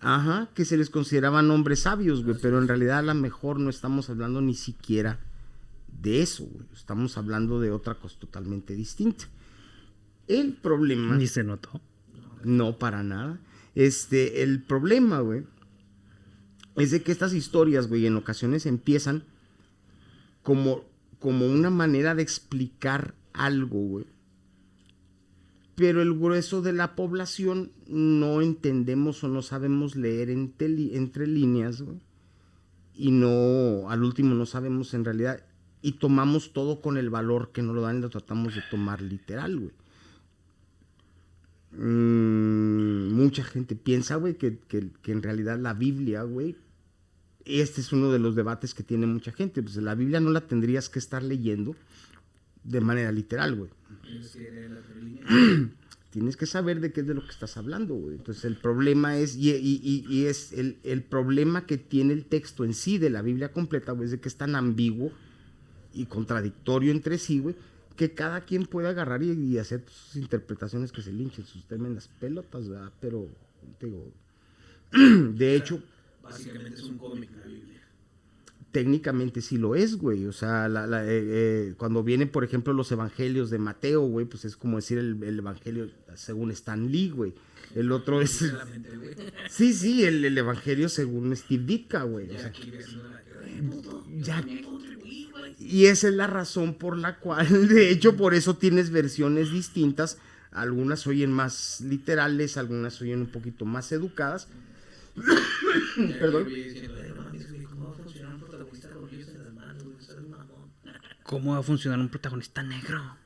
[0.00, 3.68] Ajá, que se les consideraban hombres sabios, güey, pero en realidad a lo mejor no
[3.68, 5.18] estamos hablando ni siquiera
[6.00, 6.64] de eso, güey.
[6.72, 9.24] Estamos hablando de otra cosa totalmente distinta.
[10.28, 11.16] El problema...
[11.16, 11.80] Ni se notó.
[12.44, 13.40] No, para nada.
[13.74, 15.44] Este, el problema, güey,
[16.76, 19.24] es de que estas historias, güey, en ocasiones empiezan
[20.42, 20.84] como,
[21.18, 24.06] como una manera de explicar algo, güey.
[25.74, 31.82] Pero el grueso de la población no entendemos o no sabemos leer entre, entre líneas,
[31.82, 32.00] güey.
[32.94, 35.44] Y no, al último no sabemos en realidad.
[35.80, 39.00] Y tomamos todo con el valor que nos lo dan y lo tratamos de tomar
[39.00, 39.72] literal, güey.
[41.72, 46.56] Mm, mucha gente piensa, güey, que, que- que en realidad la Biblia, güey,
[47.44, 49.62] este es uno de los debates que tiene mucha gente.
[49.62, 51.74] Pues la Biblia no la tendrías que estar leyendo
[52.64, 53.70] de manera literal, güey.
[56.10, 58.16] Tienes que saber de qué es de lo que estás hablando, güey.
[58.16, 62.24] Entonces el problema es, y, y- y- y es el, el problema que tiene el
[62.24, 65.12] texto en sí de la Biblia completa, güey, es de que es tan ambiguo
[65.92, 67.56] y contradictorio entre sí, güey,
[67.98, 72.08] que cada quien puede agarrar y, y hacer sus interpretaciones que se linchen, sus tremendas
[72.18, 72.90] pelotas, ¿verdad?
[73.00, 73.26] Pero,
[73.80, 74.10] digo,
[75.34, 75.82] de hecho,
[76.22, 77.80] Básicamente es un cómic la Biblia.
[78.70, 80.26] técnicamente sí lo es, güey.
[80.26, 84.26] O sea, la- la, eh, eh, cuando vienen, por ejemplo, los evangelios de Mateo, güey,
[84.26, 87.34] pues es como decir el, el evangelio según Stan Lee, güey.
[87.74, 88.44] El otro es...
[89.50, 92.30] Sí, sí, el, el evangelio según Steve Ditka, güey.
[92.30, 92.52] O sea,
[94.20, 94.44] ya-.
[95.58, 100.18] Y esa es la razón por la cual, de hecho, por eso tienes versiones distintas.
[100.50, 104.48] Algunas oyen más literales, algunas oyen un poquito más educadas.
[105.16, 105.24] Ya
[106.18, 106.44] Perdón.
[106.46, 107.88] aquí vi diciendo, "Eh, no mames, güey, ¿cómo
[111.52, 113.16] va a funcionar un protagonista negro?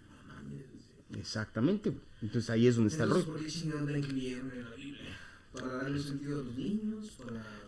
[1.16, 1.92] Exactamente.
[2.22, 3.36] Entonces ahí es donde está el rollo.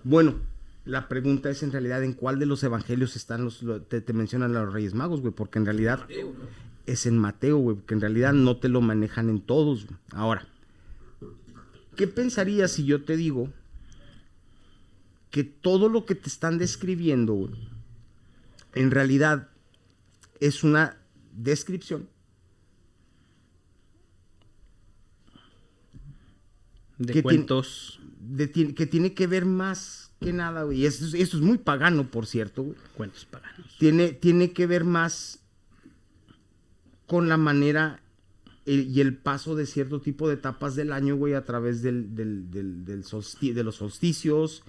[0.03, 0.37] Bueno,
[0.85, 4.13] la pregunta es en realidad en cuál de los evangelios están los, lo- te, te
[4.13, 6.45] mencionan los Reyes Magos, güey, porque en realidad Mateo, ¿no?
[6.87, 9.87] es en Mateo, güey, que en realidad no te lo manejan en todos.
[9.87, 9.99] güey.
[10.13, 10.47] Ahora,
[11.97, 13.51] ¿qué pensarías si yo te digo
[15.31, 17.53] que todo lo que te están describiendo, güey,
[18.75, 19.49] en realidad
[20.41, 20.97] es una
[21.33, 22.09] descripción
[26.99, 30.81] De ¿Qué tiene- cuentos, de que tiene que ver más que nada, güey?
[30.83, 32.77] Y esto, es- esto es muy pagano, por cierto, güey.
[32.95, 33.77] cuentos paganos.
[33.79, 35.41] tiene, tiene que ver más
[37.07, 38.01] con la manera
[38.67, 42.15] eh, y el paso de cierto tipo de etapas del año, güey, a través del,
[42.15, 44.63] del, del- del solsti- de los solsticios,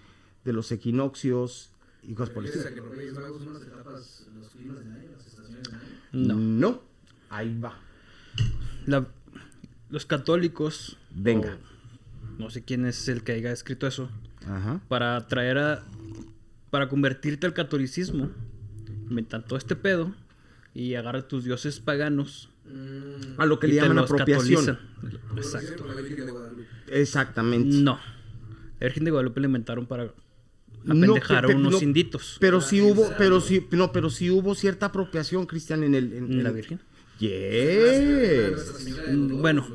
[0.43, 1.69] de los equinoccios
[2.03, 2.83] y cosas por el ¿Refieres a estilo.
[2.83, 5.83] que los Reyes Magos son las etapas, los climas del año, las estaciones del año?
[6.11, 6.35] No.
[6.35, 6.81] No,
[7.29, 7.79] ahí va.
[8.85, 9.07] La-
[9.89, 11.57] los católicos, Venga.
[12.37, 14.09] o no sé quién es el que haya escrito eso,
[14.47, 14.81] Ajá.
[14.87, 15.83] para traer a.
[16.71, 18.29] para convertirte al catolicismo,
[19.09, 20.13] inventan todo este pedo
[20.73, 22.49] y agarra tus dioses paganos.
[22.65, 24.65] Mm, A lo que le llaman apropiación.
[24.65, 24.79] catolizan.
[25.37, 25.67] Exacto.
[25.67, 26.63] cierto, la Virgen de Guadalupe.
[26.89, 27.77] Exactamente.
[27.77, 27.99] No.
[28.79, 30.05] La Virgen de Guadalupe la inventaron para
[30.83, 32.37] No, apendejar pe- a pe- unos no, inditos.
[32.41, 36.11] Pero sí hubo, pero sí, no, pero sí hubo cierta apropiación, Cristian, en el...
[36.13, 36.79] En, ¿En la en- Virgen?
[37.19, 39.07] Yes.
[39.11, 39.65] Mm, Bueno,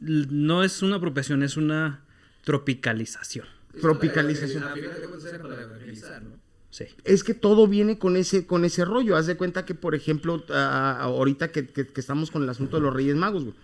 [0.00, 2.02] no es una apropiación, es una
[2.44, 3.46] tropicalización.
[3.80, 4.62] Tropicalización.
[4.62, 6.36] Para evangelizar, ¿no?
[6.70, 6.86] Sí.
[7.04, 9.16] Es que todo viene con ese, con ese rollo.
[9.16, 12.76] Haz de cuenta que, por ejemplo, ah, ahorita que, que- que estamos con el asunto
[12.76, 13.54] de los Reyes Magos, güey.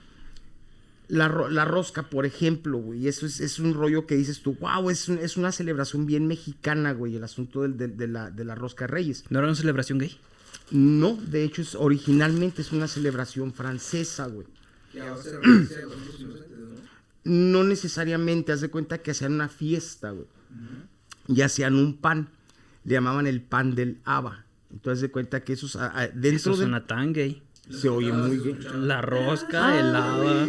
[1.08, 3.08] La, la rosca, por ejemplo, güey.
[3.08, 6.28] Eso es, es un rollo que dices tú, wow, es, un- es una celebración bien
[6.28, 9.24] mexicana, güey, el asunto del- del- de, la, de la rosca de Reyes.
[9.28, 10.16] ¿No era una celebración gay?
[10.70, 14.46] No, de hecho, es, originalmente es una celebración francesa, güey.
[14.94, 15.30] Y ahora se
[17.24, 17.64] ¿no?
[17.64, 20.26] Necesariamente, haz de cuenta que hacían una fiesta, güey.
[21.28, 22.28] Y hacían un pan.
[22.84, 24.44] Le llamaban el pan del haba.
[24.70, 26.56] Entonces, de cuenta que esos, ah, ah, dentro Eso de...
[26.56, 27.42] suena tan gay.
[27.70, 28.88] Se oye muy bien.
[28.88, 30.46] La rosca, el haba.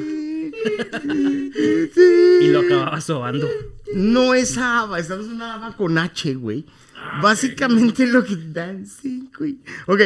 [1.93, 2.01] Sí.
[2.41, 3.47] Y lo acababa sobando.
[3.93, 6.65] No es haba, estamos en una haba con H, güey.
[7.21, 9.60] Básicamente lo que dancing, güey.
[9.88, 10.01] Ok.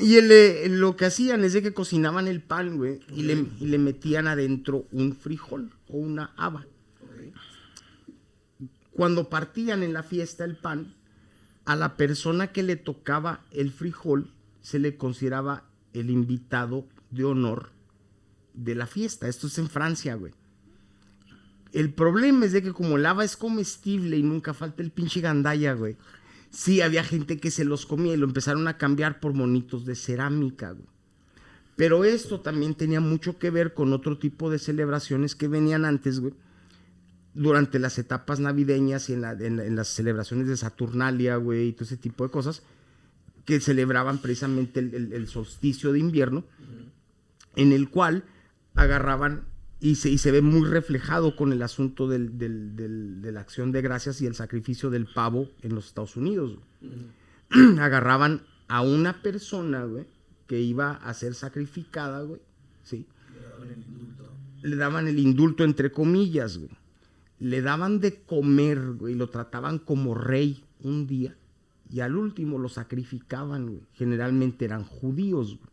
[0.00, 3.44] Y el, eh, lo que hacían es de que cocinaban el pan, güey, y le,
[3.60, 6.66] y le metían adentro un frijol o una haba.
[8.92, 10.94] Cuando partían en la fiesta el pan,
[11.64, 17.70] a la persona que le tocaba el frijol se le consideraba el invitado de honor
[18.54, 19.28] de la fiesta.
[19.28, 20.32] Esto es en Francia, güey.
[21.72, 25.20] El problema es de que como el haba es comestible y nunca falta el pinche
[25.20, 25.96] gandaya, güey.
[26.52, 29.94] Sí, había gente que se los comía y lo empezaron a cambiar por monitos de
[29.96, 30.86] cerámica, güey.
[31.76, 36.20] Pero esto también tenía mucho que ver con otro tipo de celebraciones que venían antes,
[36.20, 36.34] güey.
[37.34, 41.68] Durante las etapas navideñas y en, la- en la- en las celebraciones de Saturnalia, güey,
[41.68, 42.62] y todo ese tipo de cosas,
[43.46, 46.44] que celebraban precisamente el, el- el solsticio de invierno,
[47.56, 48.24] en el cual
[48.74, 49.46] agarraban
[49.82, 53.40] y se, y se ve muy reflejado con el asunto del- del- del- de la
[53.40, 56.56] acción de gracias y el sacrificio del pavo en los Estados Unidos.
[56.80, 56.92] güey.
[57.80, 60.06] agarraban a una persona, güey,
[60.46, 62.40] que iba a ser sacrificada, güey,
[62.82, 63.06] ¿sí?
[64.62, 66.70] Le daban el indulto entre comillas, güey.
[67.40, 71.34] Le daban de comer, güey, lo trataban como rey un día
[71.90, 73.82] y al último lo sacrificaban, güey.
[73.94, 75.71] Generalmente eran judíos, güey.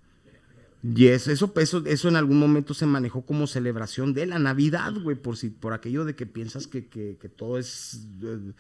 [0.82, 4.94] Y eso, eso, eso, eso en algún momento se manejó como celebración de la Navidad,
[5.02, 8.54] güey, por, si, por aquello de que piensas que, que- que todo es eh,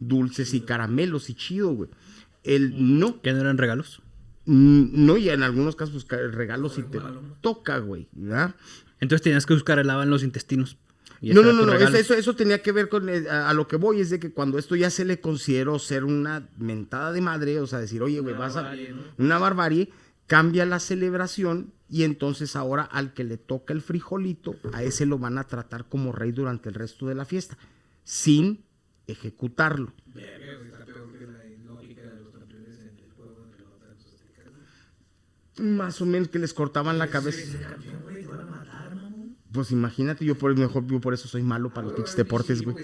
[0.00, 1.90] dulces y caramelos y chido, güey.
[2.42, 4.02] El no, ¿Que no eran regalos?
[4.46, 6.98] Mm, No, y en algunos casos, pues, regalos si te
[7.40, 8.54] toca, güey, ¿verdad?
[9.00, 10.76] Entonces tenías que buscar el agua en los intestinos.
[11.22, 13.54] Y No, no, no, no, eso, eso, eso tenía que ver con, eh, a, a
[13.54, 17.12] lo que voy, es de que cuando esto ya se le consideró ser una mentada
[17.12, 18.62] de madre, o sea, decir, oye, güey, vas a...
[18.62, 19.02] barbarie, ¿no?
[19.24, 19.90] Una barbarie,
[20.30, 25.18] cambia la celebración y entonces ahora al que le toca el frijolito, a ese lo
[25.18, 27.58] van a tratar como rey durante el resto de la fiesta,
[28.04, 28.62] sin
[29.08, 29.92] ejecutarlo.
[30.14, 31.42] Verga, güey, está peor que la
[31.74, 35.58] lógica de los campeones en el juego de pelota de los aztecas.
[35.58, 37.40] Más o menos que les cortaban la cabeza.
[37.40, 39.36] Ese campeón, güey, te van a matar, mamón.
[39.50, 42.76] Pues imagínate, yo por mejor, yo por eso soy malo para los pinches deportes, güey.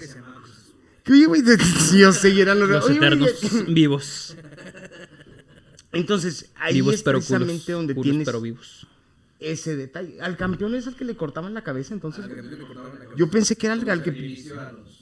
[1.05, 1.57] que oye, de-
[1.97, 4.35] yo sé, eran los, Los oye, güey, eternos vivos.
[5.97, 7.77] Entonces, ahí vivos es pero precisamente culos.
[7.79, 8.87] donde Culos tienes pero vivos.
[9.39, 10.19] ese detalle.
[10.21, 12.23] Al campeón es el que le cortaban la cabeza, entonces.
[12.25, 13.15] Al campeón le cortaban la cabeza.
[13.17, 14.43] Yo pensé que era el, al Al que.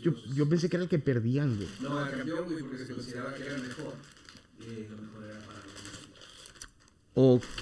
[0.01, 1.67] Yo, yo pensé que era el que perdían, güey.
[1.81, 3.93] No, al campeón, güey, porque se consideraba que era el mejor.
[4.61, 7.61] Eh, lo mejor era para los Ok.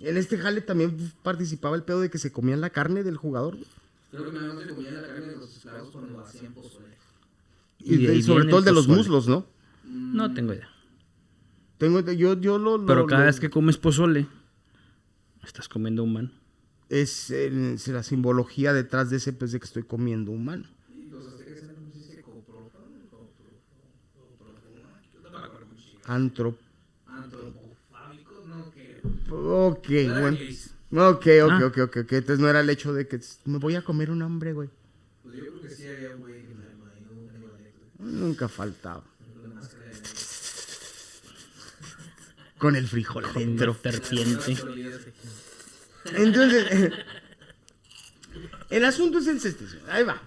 [0.00, 3.54] en este jale también participaba el pedo de que se comían la carne del jugador.
[3.56, 3.66] güey.
[4.10, 6.86] Creo que más se comían la carne de los esclavos cuando hacían pozole.
[7.80, 9.46] Y, Y ahí sobre todo el de los muslos, ¿no?
[9.84, 10.68] No tengo idea.
[11.78, 14.26] Tengo, yo, yo lo, lo- Pero cada lo- vez que comes pozole,
[15.44, 16.30] estás comiendo humano.
[16.88, 20.64] es, es la simbología detrás de ese pues de que estoy comiendo humano.
[20.64, 20.76] Me.
[26.14, 26.56] Antrop.
[27.06, 29.00] Antropofágicos, no, que...
[29.30, 29.88] Ok,
[30.20, 30.36] bueno.
[30.38, 30.70] gays.
[30.92, 31.66] Ok, ok, Ah.
[31.66, 32.12] ok, ok, ok.
[32.12, 34.70] Entonces no era el hecho de que me voy a comer un hombre, güey.
[35.24, 36.92] Pues yo creo que sí había un güey un animal,
[37.98, 39.02] Nunca faltaba.
[39.34, 39.92] con la máscara de
[42.58, 43.76] Con el frijol Con adentro.
[43.82, 44.56] serpiente.
[46.14, 46.92] Entonces,
[48.70, 49.64] el asunto es el este.
[49.90, 50.22] Ahí va.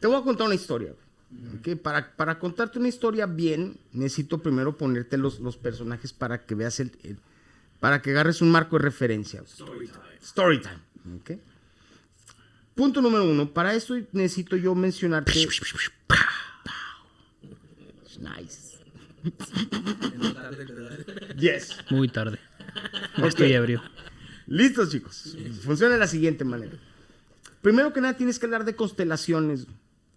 [0.00, 0.92] Te voy a contar una historia.
[1.30, 1.80] güey, ¿ok?
[1.80, 6.78] Para, para contarte una historia bien, necesito primero ponerte los, los personajes para que veas
[6.80, 7.18] el, el-
[7.80, 9.42] para que agarres un marco de referencia.
[10.22, 11.16] Story time.
[11.20, 11.30] ¿ok?
[12.74, 13.52] Punto número uno.
[13.52, 15.32] Para eso necesito yo mencionarte.
[18.18, 18.73] Nice.
[21.36, 21.76] Yes.
[21.90, 22.38] Muy tarde.
[23.22, 23.82] Estoy ebrio.
[24.46, 25.36] Listos, chicos.
[25.62, 26.72] Funciona de la siguiente manera.
[27.62, 29.66] Primero que nada tienes que hablar de constelaciones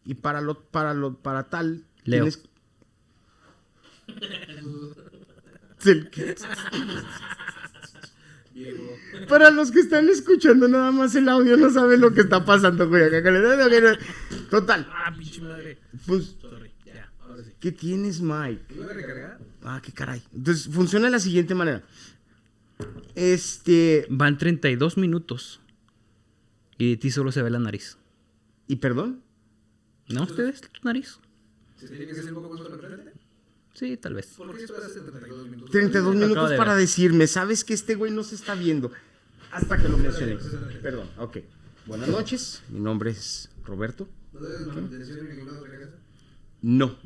[0.06, 2.26] y para lo para lo para tal Leo.
[2.26, 2.44] tienes.
[9.30, 12.88] Para los que están escuchando nada más el audio no saben lo que está pasando,
[12.90, 13.10] güey.
[14.50, 14.88] Total.
[14.92, 15.78] Ah, pinche madre.
[16.06, 17.47] Pues, Sorry, ya, ahora sí.
[17.60, 18.74] ¿Qué tienes, Mike?
[18.76, 19.40] ¿Iba a recargar?
[19.64, 20.22] Ah, qué caray.
[20.34, 21.84] Entonces, funciona de la siguiente manera.
[23.16, 25.60] Este, Van 32 minutos.
[26.78, 27.98] Y de ti solo se ve la nariz.
[28.68, 29.22] ¿y perdón?
[30.10, 30.62] ¿No ustedes?
[30.62, 31.20] ¿Tu nariz?
[31.78, 33.14] ¿Se tiene que hacer un poco más para frente?
[33.74, 34.28] Sí, tal vez.
[34.38, 35.72] ¿Por qué esperaste 32 minutos?
[35.72, 36.82] 32 Lo acabo minutos de para ver.
[36.82, 38.92] decirme, ¿sabes que este güey no se está viendo?
[39.52, 40.38] Hasta que lo mencioné.
[40.82, 41.38] Perdón, ok.
[41.86, 44.10] Buenas noches, mi nombre es Roberto.
[44.34, 45.92] ¿No debes manutención en ninguna otra casa?
[46.62, 46.98] No,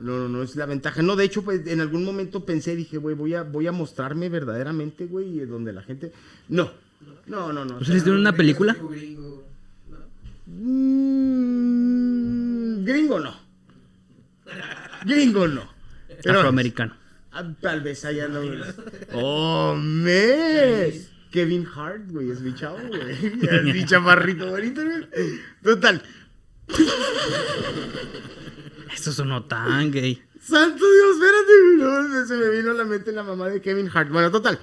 [0.00, 1.02] no, no, no es la ventaja.
[1.02, 4.28] No, de hecho, pues en algún momento pensé, dije, güey, voy a, voy a mostrarme
[4.28, 6.12] verdaderamente, güey, y donde la gente...
[6.48, 6.70] No,
[7.26, 7.78] no, no, no.
[7.78, 8.74] ¿No saliste en una película?
[8.74, 9.44] Tipo gringo,
[9.90, 9.98] ¿no?
[11.50, 13.34] Mm, gringo no.
[15.04, 15.62] Gringo no.
[16.22, 16.96] Pero- Afroamericano.
[17.32, 18.40] Ah, tal vez allá no.
[19.12, 20.90] ¡Oh, man!
[21.30, 23.00] Kevin Hart, güey, es mi chavo, güey.
[23.48, 25.06] Es mi chamarrito bonito, güey.
[25.62, 26.02] Total.
[28.92, 30.22] Eso sonó tan gay.
[30.40, 31.76] Santo Dios, espérate, güey.
[31.76, 34.10] No, se me vino a la mente la mamá de Kevin Hart.
[34.10, 34.58] Bueno, total.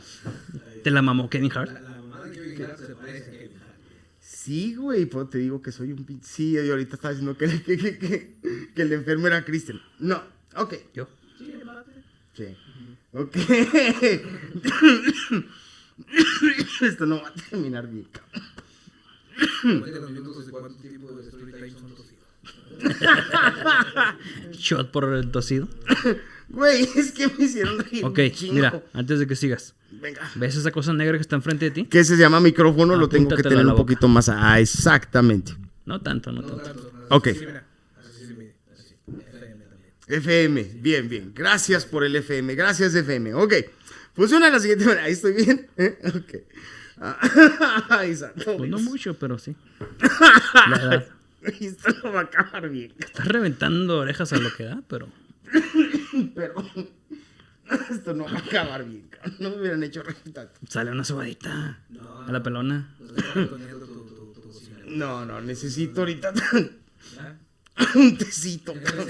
[0.84, 1.72] ¿Te la mamó Kevin Hart?
[1.72, 3.76] La mamá de Kevin Hart se parece a Kevin Hart.
[4.20, 6.22] Sí, güey, pues te digo que soy un pin...
[6.24, 9.80] Sí, y ahorita estaba diciendo que, que, que, que, que el enfermo era Kristen.
[10.00, 10.22] No,
[10.56, 10.76] ok.
[10.94, 11.08] Yo.
[12.34, 12.56] Sí.
[13.14, 13.36] Ok.
[16.82, 18.44] Esto no va a terminar bien, cabrón.
[19.62, 22.17] Cuéntanos los minutos de cuánto tiempo de story time son tosidos.
[24.52, 25.68] Shot por el tosido.
[26.50, 28.06] Güey, es que me hicieron reír.
[28.06, 28.54] Ok, chingo.
[28.54, 29.76] mira, antes de que sigas.
[29.92, 30.22] Venga.
[30.36, 31.86] ¿Ves esa cosa negra que está enfrente de ti?
[31.86, 34.30] Que se llama micrófono, lo tengo que tener un poquito más.
[34.30, 35.54] Ah, exactamente.
[35.86, 36.64] No tanto, no No tanto.
[36.88, 36.92] tanto.
[37.10, 37.28] Ok.
[37.30, 37.64] sí, mira.
[40.08, 41.32] FM bien, bien.
[41.36, 42.56] Gracias por el FM.
[42.56, 43.34] Gracias, FM.
[43.34, 43.54] Ok.
[44.14, 45.04] Funciona la siguiente manera.
[45.06, 45.68] Ahí estoy bien.
[45.78, 45.98] ¿Eh?
[46.16, 46.36] Ok.
[47.00, 48.58] Ah, Ay, santo.
[48.58, 49.56] Pues no mucho, pero sí.
[50.70, 51.06] La
[51.42, 52.94] Esto no va a acabar bien.
[53.00, 55.08] Estás reventando orejas a lo que da, pero.
[56.36, 56.56] Pero
[57.92, 59.08] esto no va a acabar bien.
[59.10, 59.36] cabrón.
[59.40, 60.54] No me hubieran hecho tanto.
[60.68, 61.80] Sale una sobadita.
[61.90, 62.96] No, A la pelona.
[64.88, 66.34] No, no, necesito ahorita
[67.16, 67.38] ¿Ya?
[67.96, 68.74] un tecito.
[68.84, 69.08] Cabrón.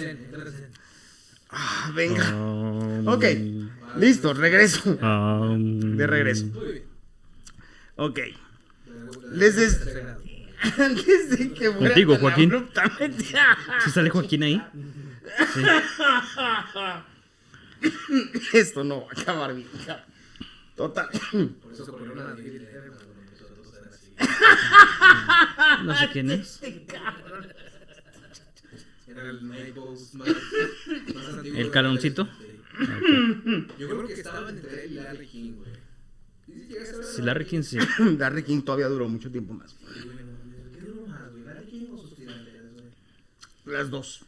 [1.50, 2.36] Ah, venga.
[2.36, 3.24] Um, Ok.
[3.98, 4.90] Listo, regreso.
[5.02, 6.46] um, De regreso.
[6.48, 6.84] Muy bien.
[7.96, 8.20] Ok.
[9.32, 9.80] Les des-
[10.78, 12.52] Antes de que muera Contigo, tan Joaquín.
[12.54, 13.24] abruptamente.
[13.84, 14.62] ¿Sí sale Joaquín ahí?
[15.54, 15.62] Sí.
[18.58, 19.68] Esto no va a acabar bien.
[19.86, 20.06] cabrón.
[20.76, 21.10] Total.
[21.62, 24.14] Por eso ponieron a David Letterman, cuando empezó a toser así.
[25.86, 26.60] No sé quién es.
[29.08, 30.28] Era el Naples más,
[31.16, 31.60] más antiguo.
[31.60, 32.26] ¿El caloncito?
[32.26, 32.32] Sí.
[33.80, 35.72] Yo creo que estaban entre él y Larry King, güey.
[36.48, 36.76] ¿Y
[37.16, 37.78] si Larry King sí.
[38.18, 39.72] Larry King todavía duró mucho tiempo más.
[39.72, 40.76] Sí, güey, no mames.
[40.76, 41.44] ¿Qué duró más, güey?
[41.46, 42.86] ¿Larry King o sus tirantes, güey?
[42.86, 42.86] Las dos.
[42.86, 42.94] Todavía está muerto, güey.
[43.16, 44.24] Están rígidas esas madres.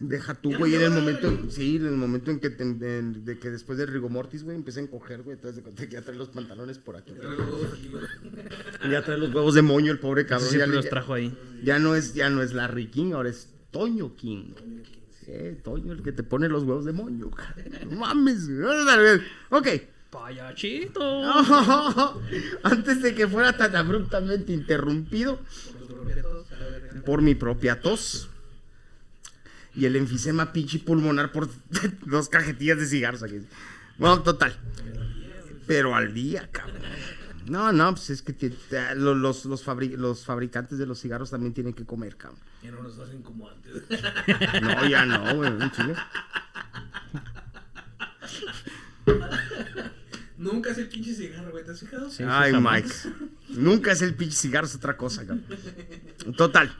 [0.00, 3.38] Deja tú, güey, en el momento, sí, en el momento en que, te- en- de
[3.38, 6.16] que después del rigor mortis, güey, empecé a encoger, güey, entonces de que ya trae
[6.16, 7.12] los pantalones por aquí.
[7.12, 8.90] Güey.
[8.90, 10.46] Ya trae los huevos de moño el pobre cabrón.
[10.48, 11.36] Ya, Siempre le- los trajo ahí.
[11.62, 14.54] ya no es, ya no es Larry King, ahora es Toño King.
[15.26, 17.30] Sí, Toño, el que te pone los huevos de moño.
[17.90, 19.20] No mames, güey.
[19.50, 19.68] Ok.
[20.10, 21.00] Payachito.
[22.64, 25.38] Antes de que fuera tan abruptamente interrumpido
[27.04, 28.28] Por mi propia tos
[29.74, 31.48] y el enfisema pinche pulmonar por
[32.06, 33.40] dos cajetillas de cigarros aquí.
[33.98, 34.56] Bueno, total.
[35.66, 36.82] Pero al día, cabrón.
[37.46, 38.50] No, no, pues es que te-
[38.96, 42.38] los, los, fabri- los fabricantes de los cigarros también tienen que comer, cabrón.
[42.62, 43.72] Ya no nos hacen como antes.
[44.62, 45.94] No, ya no, güey, en Chile.
[50.40, 51.62] Nunca es el pinche cigarro, güey.
[51.66, 52.08] ¿Te has fijado?
[52.10, 52.54] Sí, Ay.
[52.54, 52.88] Mike.
[53.50, 55.44] Nunca es el pinche cigarro, es otra cosa, cabrón.
[56.34, 56.74] Total.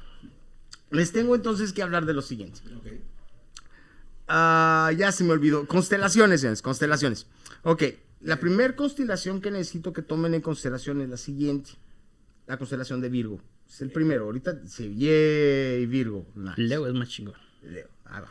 [0.91, 2.61] Les tengo entonces que hablar de lo siguiente.
[2.79, 2.87] Ok.
[4.29, 5.67] Ah, ya se me olvidó.
[5.67, 7.27] Constelaciones, señores, constelaciones.
[7.63, 7.83] Ok,
[8.23, 11.73] la primera constelación que necesito que tomen en consideración es la siguiente.
[12.47, 13.43] La constelación de Virgo.
[13.69, 14.25] Es el primero.
[14.25, 16.27] Ahorita, sí, yay, Virgo.
[16.35, 16.55] Nice.
[16.57, 17.35] Leo es más chingón.
[17.63, 17.89] Leo.
[18.07, 18.31] Ahí va.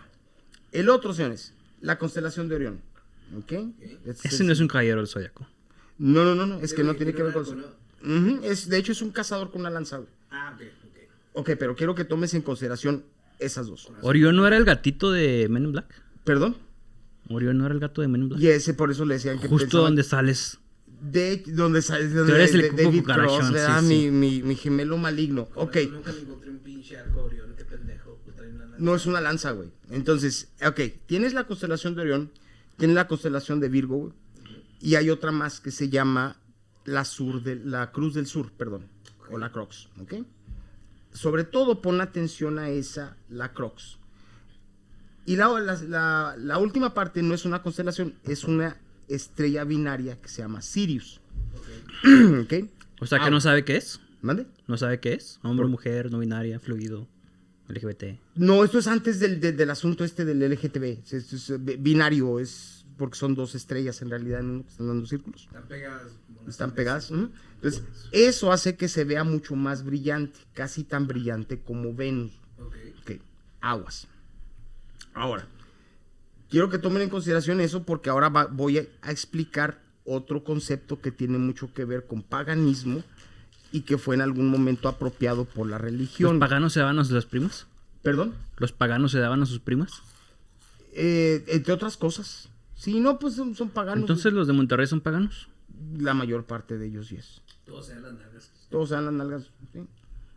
[0.72, 2.82] El otro, señores, la constelación de Orión.
[3.38, 3.52] ¿Ok?
[4.06, 5.48] Este Ese no es un caballero del zodiaco.
[5.98, 7.56] No, no, no, no, es que no tiene que ver con eso.
[8.02, 9.98] Ujú, es, de hecho, es un cazador con una lanza.
[9.98, 10.10] güey.
[10.32, 10.98] Ah, ok, ok.
[11.34, 13.04] Ok, pero quiero que tomes en consideración
[13.40, 13.92] esas dos.
[14.02, 16.02] ¿Orión no era el gatito de Men in Black?
[16.24, 16.56] ¿Perdón?
[17.30, 18.42] ¿Orión no era el gato de Men in Black?
[18.42, 20.58] Y ese por eso le decían que Justo pensaban- donde sales.
[21.02, 23.80] De donde sale donde eres el de- David Cross, ¿verdad?
[23.82, 24.12] sí, sí.
[24.12, 25.48] Mi, mi, mi gemelo maligno.
[25.56, 28.20] Ok, nunca me encontré un pinche arco Orión, qué pendejo.
[28.26, 28.78] pues, trae una lanza.
[28.80, 29.70] no es una lanza, güey.
[29.92, 32.32] Entonces, ok, tienes la constelación de Orión,
[32.80, 34.14] tienes la constelación de Virgo, güey,
[34.82, 36.38] y hay otra más que se llama
[36.86, 38.88] la sur de la Cruz del Sur, perdón,
[39.30, 40.16] o la Crox, ¿ok?
[41.14, 43.98] Sobre todo pon atención a esa, la Crox.
[45.26, 48.78] Y la, la, la- la última parte no es una constelación, es una
[49.08, 51.20] estrella binaria que se llama Sirius.
[52.42, 52.54] ¿Ok?
[53.02, 53.30] O sea que Ah.
[53.30, 54.02] no sabe qué es.
[54.22, 54.46] ¿Mande?
[54.68, 55.40] No sabe qué es.
[55.42, 57.08] Hombre, mujer, no binaria, fluido,
[57.70, 58.20] LGBT.
[58.36, 60.84] No, esto es antes del, del- del asunto este del LGTB.
[61.04, 64.88] Es, es- es, binario, es porque son dos estrellas en realidad en uno que están
[64.88, 65.44] dando círculos.
[65.46, 66.12] Están pegadas.
[66.48, 67.12] Están pegadas.
[67.12, 72.34] Entonces, eso hace que se vea mucho más brillante, casi tan brillante como Venus.
[72.58, 72.76] Ok.
[73.02, 73.12] Ok,
[73.62, 74.08] aguas.
[75.14, 75.48] Ahora,
[76.50, 81.00] quiero que tomen en consideración eso porque ahora va- voy a, a explicar otro concepto
[81.02, 83.04] que tiene mucho que ver con paganismo
[83.72, 86.40] y que fue en algún momento apropiado por la ¿Los religión.
[86.40, 87.68] paganos se daban a sus primas?
[88.02, 88.34] ¿Perdón?
[88.58, 90.02] ¿Los paganos se daban a sus primas?
[90.94, 92.50] Eh, entre otras cosas.
[92.76, 94.02] Sí, no, pues son, son paganos.
[94.04, 95.50] Entonces los de Monterrey son paganos.
[95.98, 97.42] La mayor parte de ellos, yes.
[97.66, 98.52] Todos se dan las nalgas.
[98.70, 99.44] Todos se dan las nalgas.
[99.74, 99.80] ¿sí?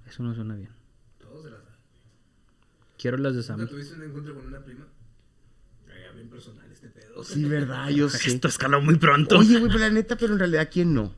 [0.08, 0.70] Eso no suena bien.
[1.18, 1.74] Todos se las dan.
[2.98, 3.60] Quiero las de Sammy.
[3.62, 4.86] ¿Nunca tuviste un encuentro con una prima?
[5.88, 7.24] Ay, bien personal este pedo.
[7.24, 8.30] Sí, verdad, yo sé.
[8.30, 9.38] Esto escaló muy pronto.
[9.38, 11.14] Oye, güey, pero la neta, pero en realidad, ¿quién no?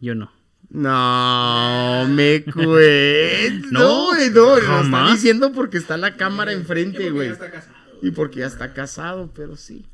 [0.00, 0.32] Yo no.
[0.70, 3.68] No, me cuento.
[3.72, 7.28] No, No, güey, no, lo está diciendo porque está la cámara Y enfrente, porque güey.
[7.28, 7.74] Ya está casado.
[8.02, 9.86] Y porque ya está casado, pero sí.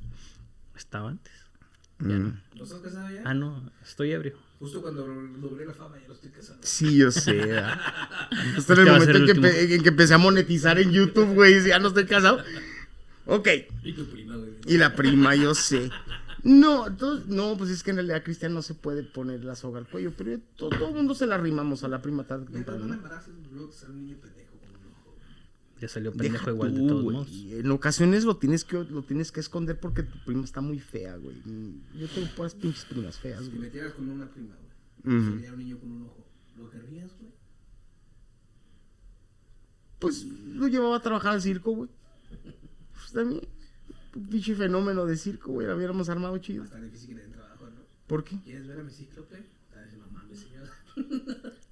[0.77, 1.33] Estaba antes.
[1.99, 2.29] Mm.
[2.57, 3.23] ¿No estás casado ya?
[3.25, 3.71] Ah, no.
[3.85, 4.37] Estoy ebrio.
[4.59, 5.03] Justo cuando
[5.39, 6.59] doblé la fama ya lo estoy casado.
[6.63, 7.41] Sí, yo sé.
[8.55, 9.47] Justo en el Este momento en que, último.
[9.49, 12.43] empe- en que empecé a monetizar en YouTube, güey, y ya no estoy casado.
[13.27, 13.49] Ok.
[13.83, 14.51] Y tu prima, güey.
[14.67, 15.91] Y la prima, yo sé.
[16.49, 19.79] No, entonces- no, pues es que en realidad Cristian no se puede poner la soga
[19.81, 22.81] al cuello, pero to- todo, el mundo se la arrimamos a la prima tarde temprano,
[22.81, 22.97] no me ¿no?
[22.99, 25.15] embaraces, luego te sale un niño pendejo con un ojo.
[25.81, 27.17] Ya salió Deja pendejo igual de tú, todos güey.
[27.17, 27.31] modos.
[27.33, 31.17] En ocasiones lo tienes que lo tienes que esconder porque tu prima está muy fea,
[31.17, 31.37] güey.
[31.45, 33.63] Mm, Yo tengo puras pinches primas feas, Si güey.
[33.63, 34.55] metieras con una prima,
[35.05, 35.17] güey.
[35.19, 35.33] Ujú.
[35.35, 36.25] Sería un niño con un ojo.
[36.59, 37.33] ¿Lo querrías, güey?
[39.99, 41.91] Pues lo llevaba a trabajar al circo, güey.
[42.93, 43.43] Pues también.
[44.31, 45.67] Pinche fenómeno de circo, güey.
[45.67, 46.65] Lo hubiéramos armado chido.
[46.65, 47.83] Está difícil que le den trabajo, ¿no?
[48.07, 48.39] ¿Por qué?
[48.45, 49.37] ¿Quieres ver a mi cíclope?
[49.75, 50.69] Ah, dice, no mames, señor.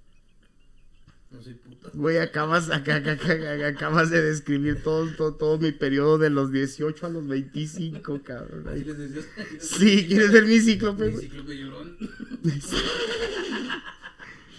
[1.31, 1.91] No soy puta.
[1.95, 6.53] Güey, acabas, acá- acá- acá- acabas de describir todo, todo, todo mi periodo de los
[6.53, 8.69] 18 a los 25, cabrón.
[8.69, 9.23] Así les decía.
[9.59, 11.11] Sí, ¿quieres ver mi cíclope?
[11.11, 11.97] Mi cíclope llorón.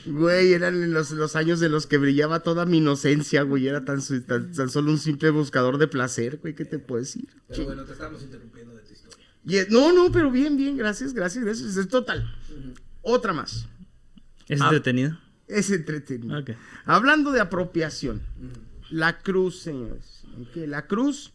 [0.05, 3.67] Güey, eran en los, los años en los que brillaba toda mi inocencia, güey.
[3.67, 6.53] Era tan, tan, tan solo un simple buscador de placer, güey.
[6.55, 7.27] ¿Qué te puedo decir?
[7.47, 9.65] Pero bueno, te estamos interrumpiendo de tu historia.
[9.69, 11.75] No, no, pero bien, bien, gracias, gracias, gracias.
[11.75, 12.35] Es total.
[13.01, 13.67] Otra más.
[14.47, 14.65] ¿Es Ah.
[14.65, 15.17] entretenido?
[15.47, 16.39] Es entretenido.
[16.39, 16.51] Ok.
[16.85, 18.21] Hablando de apropiación.
[18.91, 20.23] La cruz, señores.
[20.55, 21.33] La cruz,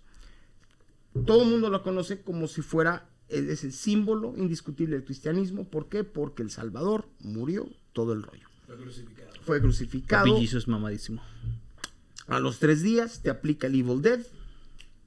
[1.26, 5.68] todo el mundo la conoce como si fuera, es el símbolo indiscutible del cristianismo.
[5.68, 6.04] ¿Por qué?
[6.04, 8.48] Porque el Salvador murió, todo el rollo.
[8.70, 9.30] Fue crucificado.
[9.42, 10.26] Fue crucificado.
[10.34, 11.22] Papi Jesus mamadísimo.
[12.28, 14.20] A los tres días te aplica el Evil Dead.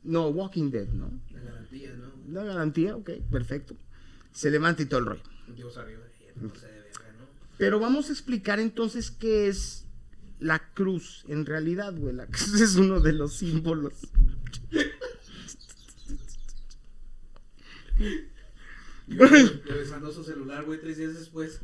[0.03, 1.09] No, Walking Dead, ¿no?
[1.31, 2.11] La garantía, ¿no?
[2.33, 3.75] La garantía, ok, perfecto.
[4.33, 5.21] Se levanta y todo el rollo.
[5.55, 6.01] Dios arriba.
[6.21, 7.25] eh, No sé de verga, ¿no?
[7.57, 9.85] Pero vamos a explicar entonces qué es
[10.39, 11.23] la cruz.
[11.29, 13.93] En realidad, güey, la cruz es uno de los símbolos.
[19.07, 21.59] Revisando su celular, güey, tres días después.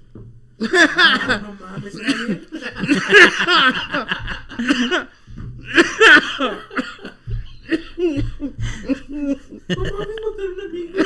[0.60, 2.48] No mames, ¿está bien?
[9.70, 11.04] No mames, matar a una amiga.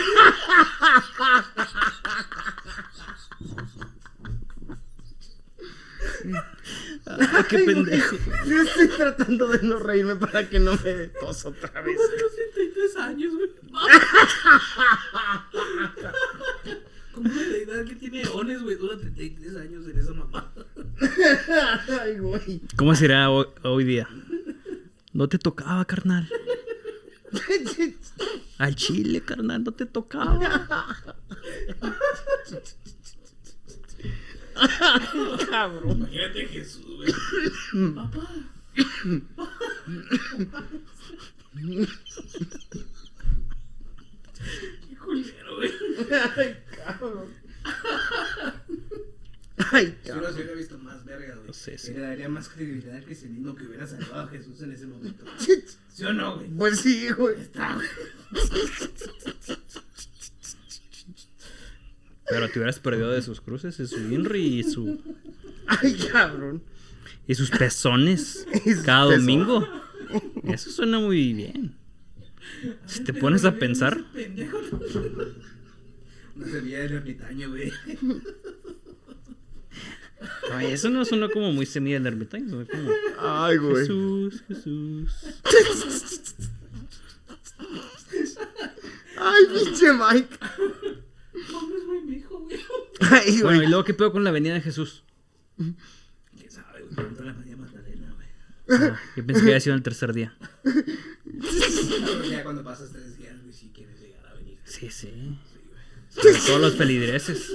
[7.06, 8.16] Ay, qué pendejo.
[8.46, 11.98] Yo estoy tratando de no reírme para que no me tos otra vez.
[11.98, 13.50] Como de los 33 años, güey.
[17.14, 18.76] Como una deidad que tiene eones, güey.
[18.76, 20.52] Dura 33 años en esa mamá.
[22.02, 22.62] Ay, güey.
[22.76, 24.08] ¿Cómo será hoy, hoy día?
[25.14, 26.28] No te tocaba, carnal.
[28.58, 30.40] Al chile, carnal, no te tocaba.
[35.50, 35.98] Cabrón.
[35.98, 37.14] Imagínate Jesús, güey.
[37.96, 38.30] Papá.
[44.90, 45.72] Qué culero, güey.
[49.72, 50.32] Ay, cabrón.
[50.32, 51.48] Si se hubiera visto más verga, güey.
[51.48, 51.94] No sé, sí.
[51.94, 55.26] Le daría más credibilidad al cristianismo que hubiera salvado a Jesús en ese momento.
[55.94, 56.50] ¿Sí o no, güey?
[56.50, 57.40] Pues sí, güey.
[57.40, 57.88] Está, güey.
[62.30, 65.00] Pero te hubieras perdido de sus cruces, de su INRI y su
[65.68, 66.64] Ay, cabrón.
[67.28, 69.68] y sus pezones Y sus cada domingo.
[70.44, 71.76] Eso suena muy bien.
[72.86, 74.04] Si te pones a pensar,
[76.34, 76.36] Pendejo.
[76.36, 77.72] Una semilla del ermitaño, güey.
[80.54, 83.76] ay, eso no suena como muy semilla del ermitaño, suena como Ay, güey.
[83.76, 85.12] Jesús, Jesús.
[89.18, 90.38] Ay, pinche Mike.
[91.52, 92.60] Mames, güey, mi hijo, güey.
[93.00, 93.68] Ay, Bueno, y güey.
[93.70, 95.04] luego qué pedo con la venida de Jesús.
[95.58, 95.76] ¿Quién
[96.50, 96.96] sabe, güey?
[96.96, 98.28] Pregúntale a María Magdalena, güey.
[98.92, 100.36] Ah, yo pensé que había sido el tercer día.
[100.64, 104.58] No, ya cuando pasas tres días, güey, si quieres llegar a venir.
[104.66, 105.38] Sí, sí.
[106.16, 107.50] Sobre todo los feligreses.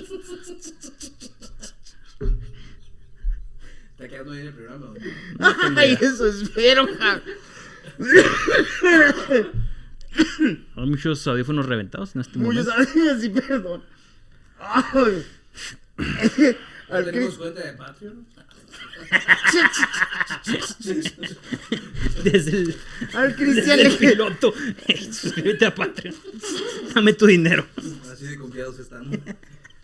[3.93, 5.03] Está quedando bien el programa, güey.
[5.77, 6.87] Ay, eso espero.
[10.77, 12.93] Hay muchos audífonos reventados en este Muchos momento.
[12.99, 13.83] años sí, perdón.
[14.61, 15.27] Ay.
[16.91, 18.27] ¿No tenemos cuenta de Patreon?
[22.25, 22.77] Desde el,
[23.15, 24.55] al Cristian desde el piloto.
[25.11, 26.15] Suscríbete a Patreon.
[26.95, 27.67] Dame tu dinero.
[28.13, 29.17] Así de confiados estamos.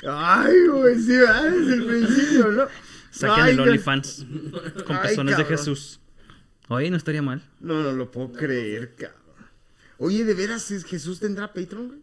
[0.07, 1.51] Ay, güey, sí, ¿verdad?
[1.51, 2.65] desde el principio, ¿no?
[3.11, 4.27] Saquen Ay, el no- OnlyFans
[4.87, 5.45] con Ay, pezones de.
[5.45, 6.01] Jesús.
[6.69, 7.43] Oye, no estaría mal.
[7.61, 9.21] No, no lo puedo creer, cabrón.
[9.99, 12.01] Oye, ¿de veras es- Jesús tendrá Patreon, güey?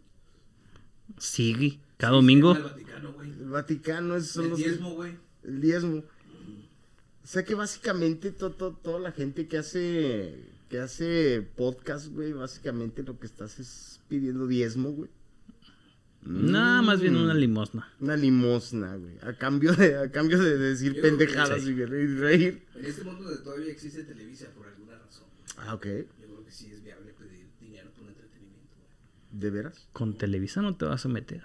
[1.18, 2.56] Sí, cada domingo.
[2.56, 3.30] El Vaticano, güey.
[3.30, 4.58] El Vaticano, esos son El los...
[4.58, 5.16] diezmo, güey.
[5.44, 6.04] El diezmo.
[7.22, 10.34] O sea que básicamente to- to- toda la gente que hace
[10.68, 15.10] que hace podcast, güey, básicamente lo que estás es pidiendo diezmo, güey.
[16.24, 17.22] Nada, más bien Mm.
[17.24, 17.92] una limosna.
[18.00, 19.18] Una limosna, güey.
[19.22, 21.70] A cambio de, a cambio de decir Yo pendejadas sí.
[21.70, 22.62] y reír.
[22.74, 25.24] En este mundo donde todavía existe Televisa por alguna razón.
[25.58, 25.84] Ah, ok.
[25.86, 29.40] Yo creo que sí es viable pedir dinero por entretenimiento, güey.
[29.40, 29.88] ¿De veras?
[29.92, 31.42] Con Televisa no te vas a meter.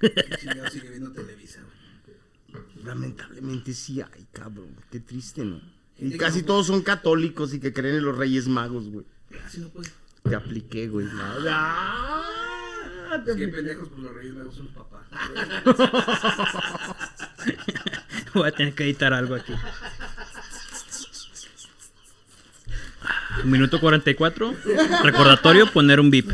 [0.00, 1.79] ¿Qué chingado sigue viendo Televisa, güey?
[2.84, 4.74] Lamentablemente sí hay, cabrón.
[4.90, 5.56] Qué triste, ¿no?
[5.96, 9.04] Y Gente que casi todos son católicos y que creen en los Reyes Magos, güey.
[9.44, 9.90] Así no puede.
[10.22, 11.06] Te apliqué, güey.
[11.06, 11.12] No.
[11.48, 12.22] Ah,
[13.24, 13.48] que apliqué.
[13.48, 15.06] pendejos por los reyes me gustan los papás.
[18.34, 19.52] Voy a tener que editar algo aquí.
[23.44, 24.54] Minuto 44.
[25.02, 26.30] Recordatorio, poner un bip.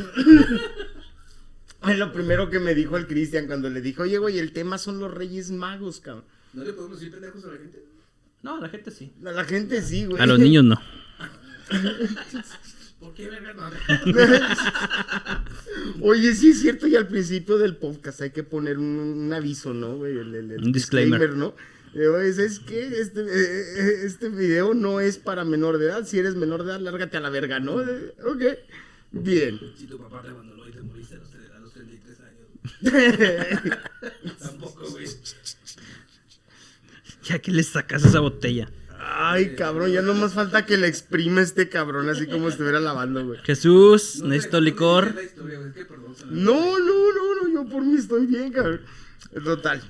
[1.89, 4.79] Es lo primero que me dijo el Cristian cuando le dijo, oye, güey, el tema
[4.79, 6.25] son los Reyes Magos, cabrón.
[6.53, 7.83] ¿No le podemos decir pendejos a la gente?
[8.43, 9.13] No, la gente sí.
[9.23, 10.21] La, la gente sí, güey.
[10.23, 10.81] A los niños no.
[13.01, 13.71] ¿Por qué verga no?
[16.01, 19.75] Oye, sí es cierto, y al principio del podcast hay que poner un, un aviso,
[19.75, 20.17] ¿no, güey?
[20.19, 21.35] El, el- el Un disclaimer.
[21.37, 21.55] ¿no?
[21.95, 23.01] Eh, oye, ¿sabes qué?
[23.01, 26.05] Este, eh, eh, este video no es para menor de edad.
[26.07, 27.75] Si eres menor de edad, lárgate a la verga, ¿no?
[27.77, 28.43] Ok.
[29.13, 29.59] Bien.
[29.77, 32.49] Si tu papá te abandonó y te moriste a los, a los 33 años.
[34.41, 35.07] Tampoco, güey.
[37.25, 38.69] Ya que le sacas esa botella.
[38.99, 43.25] Ay, cabrón, ya no más falta que le exprime este cabrón así como estuviera lavando,
[43.27, 43.41] güey.
[43.45, 45.09] Jesús, No, necesito no, no, licor.
[45.09, 47.85] no, la historia, güey, es que perdón, se me- No, no, no, no, yo por
[47.85, 48.81] mí estoy bien, cabrón.
[49.45, 49.83] Total.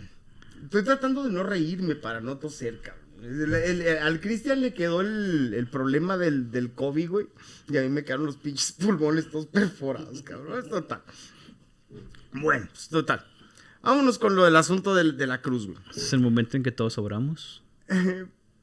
[0.65, 3.05] Estoy tratando de no reírme para no toser, cabrón.
[3.23, 7.27] El- el- el- al Cristian le quedó el, el problema del, del COVID, güey.
[7.71, 10.59] Y a mí me quedaron los pinches pulmones todos perforados, cabrón.
[10.59, 11.03] Es total.
[12.33, 13.25] Bueno, pues total.
[13.83, 15.79] Vámonos con lo del asunto del- de la cruz, güey.
[15.95, 17.63] Es el momento en que todos obramos.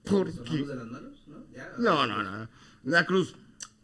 [0.03, 0.43] ¿Por ¿Nos qué?
[0.43, 1.23] tomamos de las manos?
[1.27, 1.45] ¿No?
[1.55, 1.73] Ya.
[1.77, 2.49] No, no, no.
[2.83, 3.35] La cruz.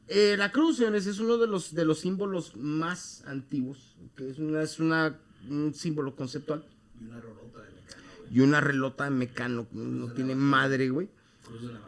[0.08, 3.96] Eh, la cruz, señores, es uno de los, de los símbolos más antiguos.
[4.18, 5.18] que es una, es una,
[5.50, 6.66] un símbolo conceptual.
[7.00, 8.36] Y una rolota de mecano, güey.
[8.36, 9.68] Y una relota de mecano.
[9.72, 11.10] No tiene madre, güey.
[11.46, 11.86] Cruz de navaja.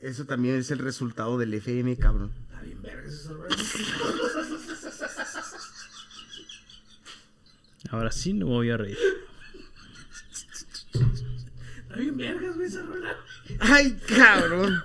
[0.00, 2.32] Eso también es el resultado del FM, cabrón.
[2.48, 3.54] Está bien verga ese rola.
[7.90, 8.98] Ahora sí no voy a reír.
[11.78, 13.16] Está bien vergas, güey, esa rola.
[13.60, 14.82] ¡Ay, cabrón!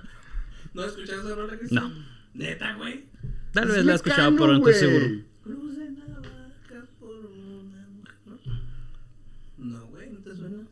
[0.74, 1.84] ¿No has escuchado esa rola, Cristian?
[1.84, 2.06] No.
[2.34, 3.06] Neta, güey.
[3.54, 5.06] Tal Es vez la he escuchado, pero no estoy seguro.
[5.44, 8.62] Cruz de navaja por una mujer.
[9.58, 9.86] ¿no?
[9.88, 10.68] Güey, no te suena.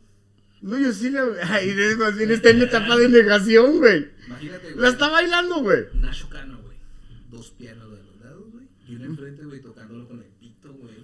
[0.62, 1.24] No, yo sí la...
[1.42, 4.10] Ay, más bien está en etapa de negación, güey.
[4.26, 4.82] Imagínate, güey.
[4.82, 5.84] La está bailando, güey.
[5.94, 6.76] Nacho Cano, güey.
[7.28, 8.66] Dos pianos de los lados, güey.
[8.90, 10.94] Y uno enfrente, güey, tocándolo con el pito, güey.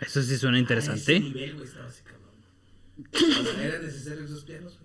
[0.00, 1.20] Eso sí suena A ese interesante.
[1.20, 2.20] nivel, güey, estaba ese cabrón.
[3.40, 4.78] O sea, Eran necesarios esos pianos,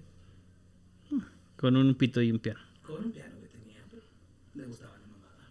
[1.10, 1.22] güey.
[1.58, 2.60] Con un pito y un piano.
[2.84, 4.04] Con un piano que tenía, pero
[4.54, 5.50] le gustaba la mamada.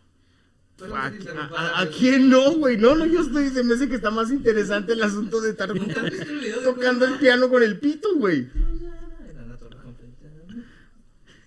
[0.76, 1.98] Pero ¿A, no a- a güey.
[1.98, 2.76] quién no, güey?
[2.76, 3.48] No, no, yo estoy...
[3.50, 6.38] Se me hace que está más interesante el asunto de estar ¿Nunca has visto el
[6.38, 8.48] video de tocando el piano con el pito, güey.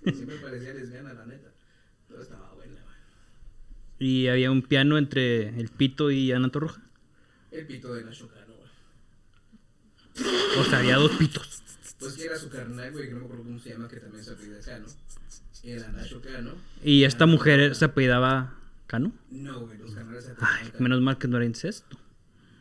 [0.04, 1.52] Siempre parecía lesbiana, la neta.
[2.08, 2.96] Pero estaba buena, güey.
[4.00, 6.82] Y había un piano entre el pito y Ana Torroja.
[7.52, 10.30] El pito de Nacho Cano, güey.
[10.60, 11.62] O sea, había dos pitos.
[12.00, 14.24] Pues que era su carnal, güey, que no me acuerdo cómo se llama, que también
[14.24, 14.86] se apellida Cano.
[15.64, 16.54] Era Nacho Cano.
[16.84, 18.56] Y esta mujer se apellidaba
[18.88, 19.12] Cano.
[19.30, 20.84] No, güey, los canales se Ay, apellidaban Cano.
[20.84, 21.98] menos mal que no era incesto.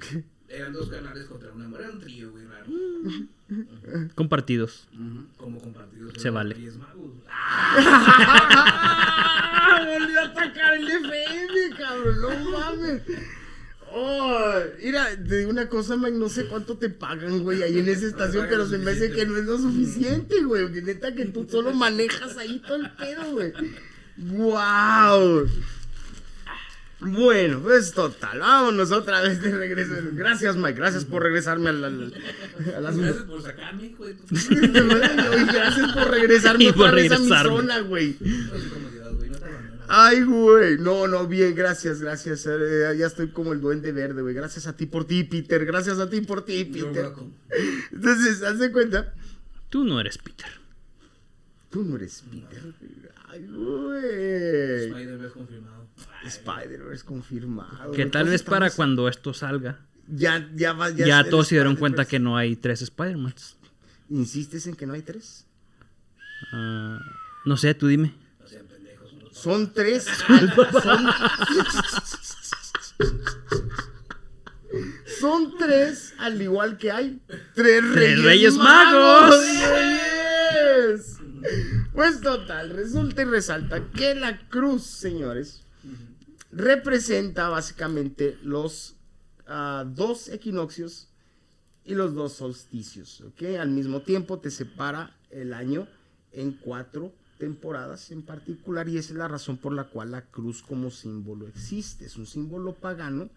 [0.48, 2.66] Eran dos canales contra una mujer, era un trío, güey, raro.
[4.14, 4.88] Compartidos.
[5.36, 6.14] Como compartidos.
[6.16, 6.54] Se vale.
[6.54, 7.12] Reyes Magos.
[7.30, 8.64] ¡Ah!
[9.98, 12.20] Volvió a atacar el FM, cabrón.
[12.20, 13.02] No mames.
[13.90, 17.88] Oh, mira, te digo una cosa, Mike, no sé cuánto te pagan, güey, ahí en
[17.88, 20.70] esa estación, pero se me hace que no es lo suficiente, güey.
[20.72, 23.52] Que neta que tú solo manejas ahí todo el pedo, güey.
[24.16, 25.48] ¡Wow!
[27.00, 29.94] Bueno, pues total, vámonos otra vez de regreso.
[30.14, 32.14] Gracias, Mike, gracias por regresarme al, al,
[32.76, 33.04] al asunto.
[33.06, 34.24] Gracias por sacarme, hijo de tu.
[35.52, 37.50] Gracias por regresarme Y por otra vez a mi regresarme.
[37.56, 38.16] zona, güey.
[39.86, 40.76] Ay, güey.
[40.78, 42.46] No, no, bien, gracias, gracias.
[42.50, 44.34] Eh, ya estoy como el duende verde, güey.
[44.34, 45.64] Gracias a ti por ti, Peter.
[45.64, 47.12] Gracias a ti por ti, Peter.
[47.92, 49.14] Entonces, haz de cuenta.
[49.70, 50.48] Tú no eres Peter.
[51.70, 52.74] Tú no eres Peter.
[53.28, 54.86] Ay, güey.
[54.88, 55.77] Spider-Man confirmado.
[56.24, 57.92] Spider-Verse confirmado.
[57.92, 60.90] Que tal vez para cuando esto salga, Ya, ya va.
[60.90, 63.56] ya, Ya, es el todos se dieron cuenta que no hay tres Spider-Mans.
[64.10, 65.46] ¿Insistes en que no hay tres?
[66.52, 66.98] Ah,
[67.44, 68.14] no sé, tú dime.
[68.40, 69.12] No sean pendejos.
[69.32, 70.04] Son tres.
[70.82, 71.06] son,
[75.20, 77.20] son tres, al igual que hay
[77.54, 79.34] tres reyes, Reyes Magos.
[79.46, 81.16] Yes.
[81.92, 85.64] Pues total, resulta y resalta que la cruz, señores,
[86.50, 88.96] representa básicamente los
[89.46, 91.08] ah, dos equinoccios
[91.84, 93.56] y los dos solsticios, ¿ok?
[93.58, 95.86] Al mismo tiempo te separa el año
[96.32, 100.62] en cuatro temporadas en particular y esa es la razón por la cual la cruz
[100.62, 102.04] como símbolo existe.
[102.04, 103.30] Es un símbolo pagano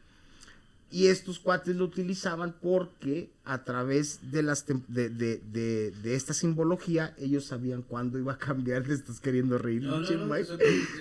[0.90, 6.34] y estos cuates lo utilizaban porque a través de, las de, de- de- de esta
[6.34, 8.84] simbología ellos sabían cuándo iba a cambiar.
[8.84, 10.58] Te estás queriendo reír, No, no, Mike.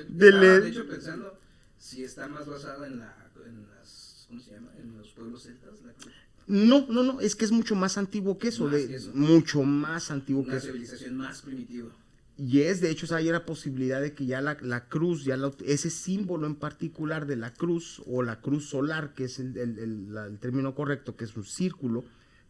[0.09, 1.37] de hecho, pensando
[1.81, 3.16] si está más basada en, la,
[3.47, 4.70] en las, ¿cómo se llama?
[4.78, 6.12] En los pueblos celtas, la cruz.
[6.47, 9.11] No, no, no, es que es mucho más antiguo que eso, Más de- que eso.
[9.14, 10.66] mucho más antiguo que Una eso.
[10.68, 11.89] civilización más primitiva.
[12.37, 15.24] Y es, de hecho, o sea, hay la posibilidad de que ya la, la cruz,
[15.24, 19.39] ya la- ese símbolo en particular de la cruz, o la cruz solar, que es
[19.39, 22.05] el, el- el- la- el término correcto, que es un círculo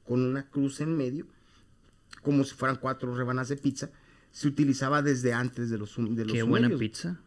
[0.05, 1.26] con una cruz en medio,
[2.22, 3.91] como si fueran cuatro rebanadas de pizza,
[4.33, 7.20] se utilizaba desde antes de los, de los Qué buena pizza.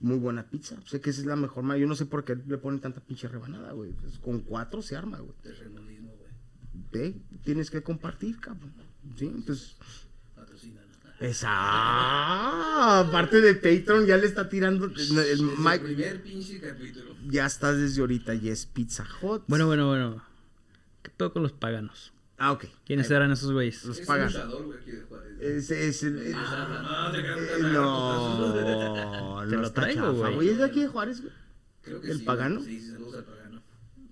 [0.00, 0.76] Muy buena pizza.
[0.86, 1.62] Sé que esa es la mejor.
[1.62, 3.92] ma- Yo no sé por qué le ponen tanta pinche rebanada, güey.
[3.92, 5.34] Pues con cuatro se arma, güey.
[5.42, 6.30] Terremonismo, güey.
[6.90, 8.72] Ve, tienes que compartir, cabrón.
[9.16, 9.76] Sí, entonces.
[10.34, 10.88] Patrocínanos.
[11.20, 13.00] Esa.
[13.00, 14.86] Aparte de Patreon, ya le está tirando.
[14.86, 17.14] El, el Mike, primer pinche capítulo.
[17.28, 19.42] ya estás desde ahorita, y es Pizza Hut.
[19.46, 20.24] Bueno, bueno, bueno.
[21.02, 22.12] ¿Qué pedo con los paganos?
[22.38, 22.64] Ah, ok.
[22.86, 23.84] ¿Quiénes eran esos güeyes?
[23.84, 24.28] Los Es pagan.
[24.28, 25.29] un luchador, güey, aquí de Juárez.
[25.40, 26.68] Es, es, el- eh, cago,
[27.72, 30.48] no, no lo está traigo, chafa, güey.
[30.50, 31.32] ¿Es de aquí de Juárez, güey?
[31.82, 32.60] Creo que ¿El sí, pagano?
[32.62, 33.62] Sí, saludos al pagano.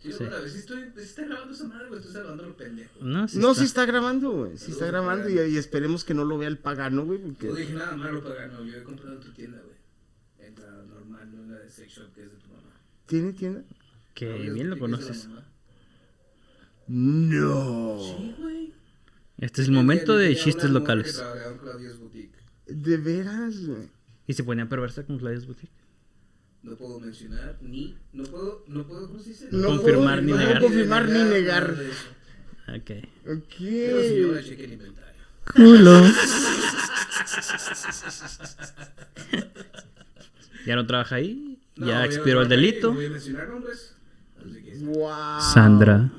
[0.00, 0.18] Sí, Sí.
[0.18, 0.24] sí.
[0.24, 2.90] a ver si estoy, si está grabando esa madre, güey, estoy salvando lo pendejo.
[3.02, 3.60] No, sí no, está.
[3.60, 4.56] sí está grabando, güey.
[4.56, 7.18] Sí está grabando y, y esperemos que no lo vea el pagano, güey.
[7.18, 7.52] No Porque...
[7.60, 10.48] dije nada malo pagano, yo he comprado en tu tienda, güey.
[10.48, 12.70] Entra normal, no en la de sex shop que es de tu mamá.
[13.06, 13.62] ¿Tiene tienda?
[14.14, 15.28] Que bien lo es la conoces.
[16.86, 17.98] No.
[18.00, 18.72] Sí, güey.
[19.38, 21.22] Este es el momento de chistes locales.
[22.66, 23.88] De veras, güey.
[24.26, 25.72] ¿Y se ponía perversa con Claudia's Boutique?
[26.62, 27.96] No puedo mencionar ni.
[28.12, 28.64] No puedo.
[28.66, 29.48] No puedo ¿Cómo se dice?
[29.52, 30.58] No Confirmar puedo- ni no negar.
[30.58, 31.74] puedo confirmar ni negar.
[32.68, 32.90] Ok.
[33.24, 34.34] Pero si yo Ok.
[34.34, 35.22] la cheque el inventario.
[35.54, 36.02] Culo.
[40.66, 41.58] ya no trabaja ahí.
[41.76, 42.88] No, ya expiró el delito.
[42.88, 43.94] No voy a mencionar nombres.
[44.44, 44.74] Así que.
[44.84, 45.40] Wow.
[45.40, 46.10] Sandra.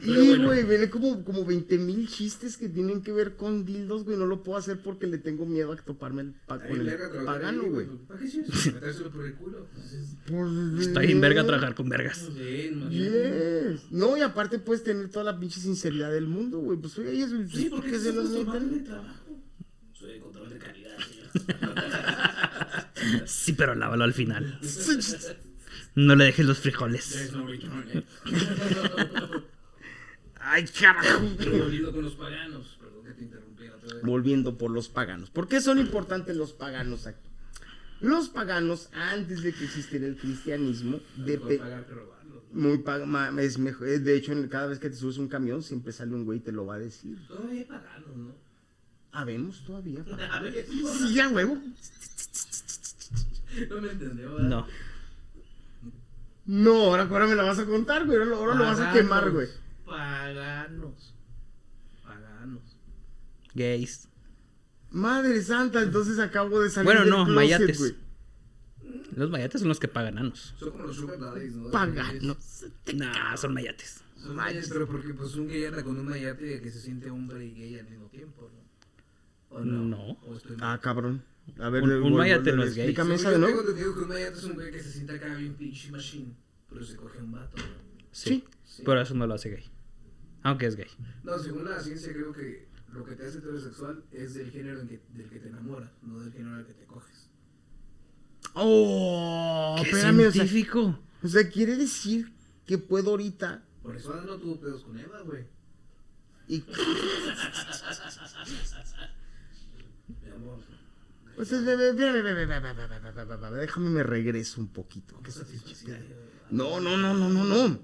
[0.00, 0.44] Y, bueno.
[0.46, 4.16] güey, viene como, como 20 mil chistes que tienen que ver con dildos, güey.
[4.16, 6.96] No lo puedo hacer porque le tengo miedo a toparme el pa- con el
[7.26, 7.86] pagano, güey.
[8.06, 9.66] ¿Para qué quieres metérselo por el culo?
[9.74, 12.28] Entonces, Pues, Está bien verga trabajar con vergas.
[12.32, 13.70] Sí, imagínate.
[13.72, 13.90] Yes.
[13.90, 16.78] No, y aparte puedes tener toda la pinche sinceridad del mundo, güey.
[16.78, 18.60] Pues oye, es Sí, porque que es se los trabajo.
[19.94, 21.26] Soy de control de calidad, señor.
[23.26, 24.60] Sí, pero lávalo al final.
[25.94, 27.08] No le dejes los frijoles.
[27.12, 28.04] There's no return, eh.
[30.40, 31.20] Ay, carajo.
[31.20, 32.78] Volviendo con los paganos.
[32.80, 34.04] Perdón que te interrumpiera otra vez.
[34.04, 35.30] Volviendo por los paganos.
[35.30, 37.18] ¿Por qué son importantes los paganos aquí?
[38.00, 41.38] Los paganos, antes de que existiera el cristianismo, de
[42.52, 42.82] muy
[43.40, 43.88] es mejor.
[43.88, 46.42] eh, De hecho, cada vez que te subes un camión, siempre sale un güey y
[46.42, 47.18] te lo va a decir.
[47.26, 48.32] Todavía hay paganos, ¿no?
[49.12, 50.04] Habemos todavía.
[51.08, 51.58] Sí, a huevo.
[53.68, 54.34] No me entendió.
[54.34, 54.48] ¿verdad?
[54.48, 54.66] No.
[56.46, 58.16] No, ahora, ahora me la vas a contar, güey.
[58.18, 59.48] Ahora, lo- ahora lo vas a quemar, güey.
[59.88, 61.14] Paganos.
[62.04, 62.76] Paganos.
[63.54, 64.08] Gays.
[64.90, 67.78] Madre santa, entonces acabo de salir Bueno, del no, closet, mayates.
[67.78, 67.94] güey.
[69.16, 70.54] Los mayates son los que pagan anos.
[70.58, 71.70] Son como los sugar daddies, ¿no?
[71.70, 72.64] Paganos.
[72.94, 74.02] Nah, son mayates.
[74.16, 77.44] Son mayas, pero porque pues un gay anda con un mayate que se siente hombre
[77.46, 79.56] y gay al mismo tiempo, ¿no?
[79.56, 79.82] ¿O no?
[79.84, 80.06] No.
[80.26, 80.56] ¿O estoy?
[80.60, 81.22] Ah, cabrón.
[81.60, 82.86] A ver, Un- un mayate no es gay.
[82.88, 83.70] Explícame Según esa yo de tengo nuevo.
[83.70, 86.34] entendido que un mayate es un güey que se siente acá bien pinche machine,
[86.68, 87.64] pero se coge un vato, ¿no?
[88.10, 88.44] Sí.
[88.64, 88.82] Sí.
[88.84, 89.64] Pero eso no lo hace gay.
[90.42, 90.90] Aunque es gay.
[91.24, 95.28] No, según la ciencia creo que lo que te hace heterosexual es del género del
[95.28, 97.28] que te enamoras, no del género al que te coges.
[98.54, 99.76] ¡Oh!
[99.82, 101.00] ¿Qué científico!
[101.22, 102.32] O sea, quiere decir
[102.66, 103.64] que puedo ahorita...
[103.82, 105.44] Por eso no tuvo pedos con Eva, güey.
[106.48, 106.60] Y...
[106.60, 106.64] Mi.
[111.38, 115.14] O sea, déjame me regreso un poquito.
[116.50, 117.78] No, no, no, no, no, no.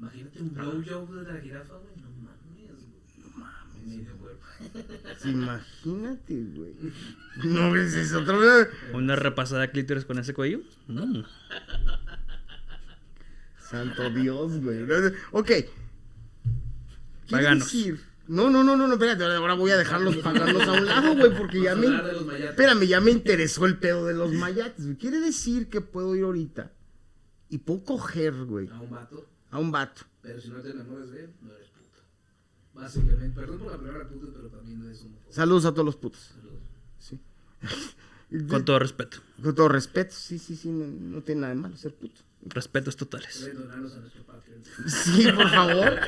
[0.00, 1.94] Imagínate un blowjob de la jirafa, güey.
[1.96, 3.22] No mames, güey.
[3.22, 3.86] No mames.
[3.86, 4.44] Medio cuerpo.
[5.22, 6.74] Sí, Imagínate, güey.
[7.44, 8.68] No ves eso otra vez.
[8.92, 10.60] ¿Una repasada de clítoris con ese cuello?
[10.88, 11.22] Mm.
[13.58, 14.84] Santo Dios, güey.
[15.32, 15.50] Ok.
[17.30, 17.64] Paganos.
[17.72, 19.24] decir- No, no, no, no, no, espérate.
[19.24, 21.86] Ahora voy a dejar los paganos a un lado, güey, porque ya me.
[22.44, 24.84] Espérame, ya me interesó el pedo de los mayates.
[24.84, 24.96] güey.
[24.96, 26.72] Quiere decir que puedo ir ahorita
[27.48, 29.28] y puedo coger, güey, A un vato.
[29.54, 30.02] A un vato.
[30.20, 32.00] Pero si no te enamoras de él, no eres puta.
[32.74, 33.40] Básicamente.
[33.40, 35.32] Perdón por la palabra puta, pero también no es homofóbico.
[35.32, 36.34] Saludos a todos los putos.
[36.34, 36.60] Saludos.
[36.98, 37.20] Sí.
[38.48, 39.18] Con todo respeto.
[39.40, 42.20] Con todo respeto, sí, sí, sí, no, no tiene nada de malo ser puto.
[42.46, 43.48] Respetos totales.
[43.48, 44.88] A.
[44.88, 46.00] Sí, por favor.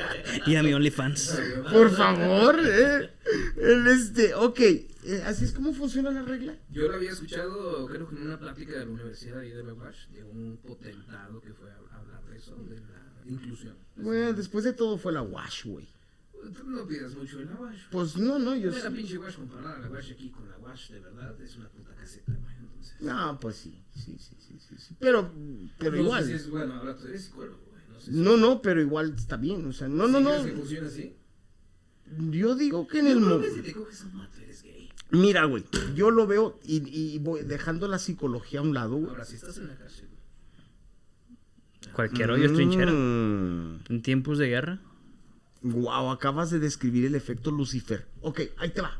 [0.45, 1.39] Y a mi OnlyFans.
[1.71, 3.11] Por favor, eh.
[3.55, 4.59] El este, ok.
[4.59, 6.57] eh, ¿Así es como funciona la regla?
[6.69, 10.07] Yo lo había escuchado, creo que en una plática de la universidad ahí de Wash,
[10.09, 13.75] de un potentado que fue a hablar de eso, de la inclusión.
[13.95, 15.87] Bueno, después de todo fue la wash, güey.
[16.55, 17.79] Tú no pidas mucho en la Wash.
[17.91, 18.87] Pues no, no, yo la sí.
[18.95, 21.93] pinche Wash comparada a la Wash aquí con la Wash de verdad es una puta
[21.95, 22.55] caseta, güey.
[22.59, 23.01] Entonces.
[23.01, 24.95] No, pues sí, sí, sí, sí, sí, sí.
[24.99, 25.31] Pero,
[25.79, 26.23] pero no igual.
[26.23, 27.81] Sé si es, bueno, ahora tú eres psicólogo, güey.
[27.91, 30.29] No sé si- No, no, pero igual está bien, o sea, no, no, ¿Sí no.
[30.29, 31.15] crees que funciona así?
[32.31, 34.89] Yo digo que en el creo mo- que si te coges a mato eres gay.
[35.09, 35.65] Mira, güey,
[35.95, 39.09] yo lo veo y, y voy dejando la psicología a un lado, güey.
[39.09, 40.06] Ahora, si estás en la cárcel.
[41.97, 42.91] Cualquier hoyo es trinchera.
[42.91, 43.79] Mm.
[43.89, 44.79] En tiempos de guerra.
[45.63, 48.05] Wow, acabas de describir el efecto Lucifer.
[48.21, 48.99] Ok, ahí te va.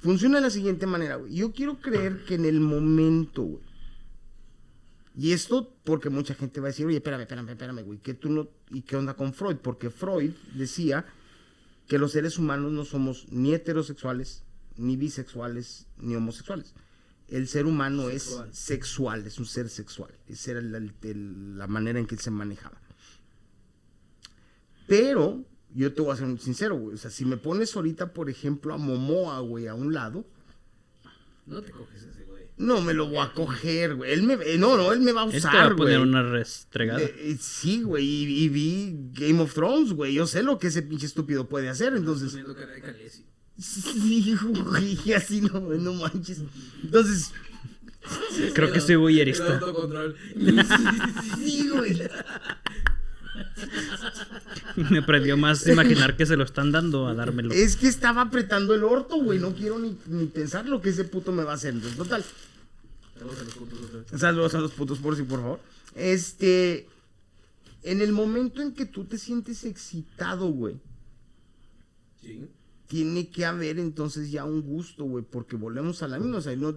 [0.00, 1.34] Funciona de la siguiente manera, güey.
[1.34, 3.62] Yo quiero creer que en el momento, güey.
[5.14, 8.30] Y esto porque mucha gente va a decir, oye, espérame, espérame, espérame, güey, que tú
[8.30, 8.48] no...
[8.70, 9.56] ¿Y qué onda con Freud?
[9.56, 11.04] Porque Freud decía
[11.86, 14.42] que los seres humanos no somos ni heterosexuales,
[14.78, 16.74] ni bisexuales, ni homosexuales.
[17.28, 18.48] El ser humano Sexual.
[18.50, 20.10] es sexual, es un ser sexual.
[20.28, 22.80] Esa era la, manera en que él se manejaba.
[24.86, 26.94] Pero, yo te voy a ser muy sincero, güey.
[26.94, 30.24] O sea, si me pones ahorita, por ejemplo, a Momoa, güey, a un lado,
[31.46, 32.44] No te coges ese, güey.
[32.56, 34.12] no me lo voy a coger, güey.
[34.12, 36.08] Él me, no, no, él me va a Él te va usar, a poner güey.
[36.08, 37.00] una restregada.
[37.00, 40.14] Eh, eh, sí, güey, y, y vi Game of Thrones, güey.
[40.14, 42.32] Yo sé lo que ese pinche estúpido puede hacer, entonces.
[42.54, 43.10] Cara de.
[43.58, 46.42] Sí, güey, así no, no manches.
[46.82, 47.32] Entonces,
[48.54, 50.16] Creo que soy autocontrol.
[51.36, 52.02] sí, güey.
[54.90, 57.52] Me prendió más imaginar que se lo están dando a dármelo.
[57.52, 59.38] Es que estaba apretando el orto, güey.
[59.38, 61.74] No quiero ni, ni pensar lo que ese puto me va a hacer.
[61.74, 62.24] Entonces, total.
[63.20, 64.20] Vamos a los vez.
[64.20, 65.60] Saludos a los putos por sí, por favor.
[65.94, 66.88] Este.
[67.82, 70.76] En el momento en que tú te sientes excitado, güey,
[72.20, 72.48] Sí.
[72.88, 76.54] Tiene que haber entonces ya un gusto, güey, porque volvemos a la misma, o sea,
[76.56, 76.74] no...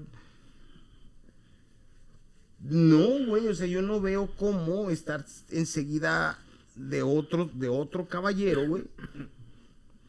[2.62, 6.38] No, güey, o sea, yo no veo cómo estar enseguida
[6.76, 8.84] de otro, de otro caballero, güey,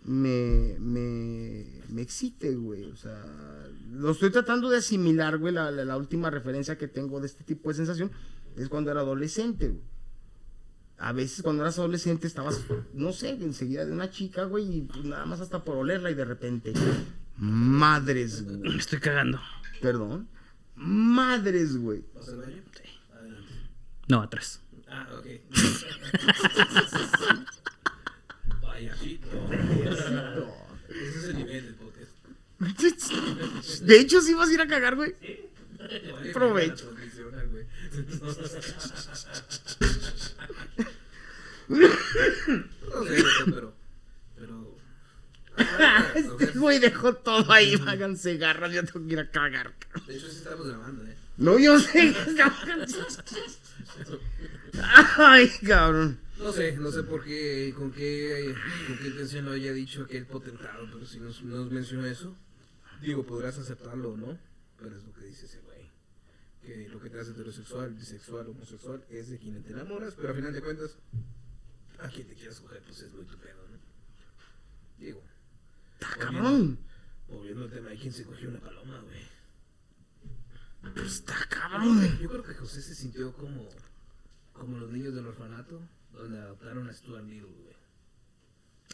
[0.05, 3.23] me, me, me excite, güey, o sea,
[3.93, 7.45] lo estoy tratando de asimilar, güey, la, la- la última referencia que tengo de este
[7.45, 8.11] tipo de sensación
[8.57, 9.81] es cuando era adolescente, güey.
[11.01, 12.61] A veces cuando eras adolescente estabas,
[12.93, 16.15] no sé, enseguida de una chica, güey, y pues nada más hasta por olerla y
[16.15, 16.75] de repente,
[17.39, 18.59] madres, güey.
[18.59, 19.41] Me estoy cagando.
[19.81, 20.29] Perdón.
[20.75, 22.05] Madres, güey.
[22.15, 22.63] ¿Vas al baño?
[22.77, 22.83] Sí.
[23.15, 23.53] Adelante.
[24.09, 24.61] No, atrás.
[24.89, 25.25] Ah, ok.
[28.61, 29.27] Payasito.
[30.91, 32.13] Ese es el nivel del podcast.
[33.85, 35.15] De hecho, sí vas a ir a cagar, güey.
[35.79, 36.95] Vale, Provecho.
[41.71, 43.75] No sé, pero.
[44.37, 44.77] Pero.
[46.15, 49.73] Este güey dejó todo ahí, háganse garras, yo tengo que ir a cagar.
[50.07, 51.17] De hecho, sí estamos grabando, ¿eh?
[51.37, 52.15] No, yo sé.
[55.17, 56.19] Ay, cabrón.
[56.39, 58.55] No sé, no sé por qué, con qué,
[58.87, 62.35] con qué intención lo haya dicho aquel potentado, pero si nos, nos mencionó eso,
[63.03, 64.39] digo, podrás aceptarlo o no,
[64.79, 65.91] pero es lo que dice ese güey.
[66.63, 70.35] Que lo que te hace heterosexual, bisexual, homosexual es de quien te enamoras, pero a
[70.35, 70.97] final de cuentas,
[72.03, 73.79] a quien te quieras coger, pues es muy tu pedo, ¿no?
[74.99, 75.23] Digo,
[76.01, 76.79] Está cabrón.
[77.29, 79.21] volviendo al tema, hay quien se cogió una paloma, güey.
[80.95, 82.19] Pues está cabrón.
[82.21, 83.69] Yo creo que José se sintió como,
[84.53, 85.81] como los niños del orfanato,
[86.13, 87.77] donde adoptaron a Stuart Little, güey.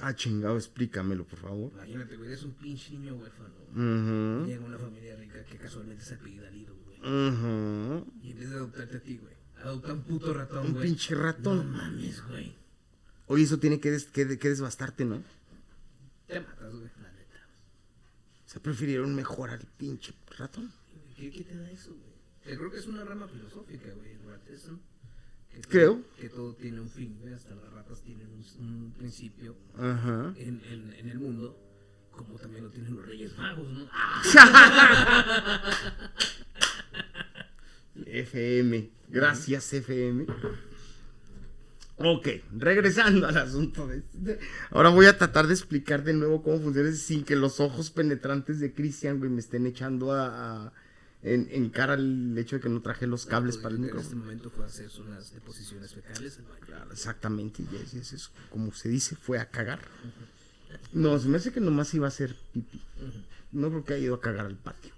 [0.00, 1.72] Ah, chingado, explícamelo, por favor.
[1.72, 3.54] Imagínate, güey, eres un pinche niño huérfano.
[3.70, 4.46] Ujú.
[4.46, 6.98] Llega una familia rica que casualmente se apellida Little, güey.
[7.00, 8.12] Ujú.
[8.22, 10.88] Y en vez de adoptarte a ti, güey, adopta un puto ratón, Un güey.
[10.88, 11.70] pinche No ratón.
[11.70, 12.54] mames, güey.
[13.28, 15.22] Oye, eso tiene que, des- que, que desbastarte, ¿no?
[16.26, 17.46] Te matas, güey, la neta.
[18.46, 20.72] O sea, prefirieron mejor al pinche ratón.
[21.16, 22.06] ¿Qué, qué te da eso, güey?
[22.52, 24.78] Yo creo que es una rama filosófica, güey, el ratismo.
[25.50, 26.02] Que todo- Creo.
[26.20, 27.32] Que todo tiene un fin, güey.
[27.34, 30.32] Hasta las ratas tienen un, un principio Ajá.
[30.36, 31.58] en, en, en el mundo,
[32.12, 33.88] como también lo tienen los Reyes Magos, ¿no?
[38.06, 38.90] FM.
[39.08, 40.26] Gracias, FM.
[41.98, 42.28] Ok,
[42.58, 44.38] regresando al asunto de este.
[44.70, 48.60] Ahora voy a tratar de explicar de nuevo cómo funciona sin que los ojos penetrantes
[48.60, 50.72] de Cristian, güey, me estén echando a, a-
[51.22, 53.96] en, en cara el hecho de que no traje los cables para el que En
[53.96, 54.24] este micrófono.
[54.24, 56.38] momento fue hacer unas deposiciones fecales.
[56.66, 59.80] Claro, exactamente, y es, es- es como se dice, fue a cagar.
[60.92, 62.80] No, se me hace que nomás iba a hacer pipí.
[63.52, 64.92] No creo que haya ido a cagar al patio.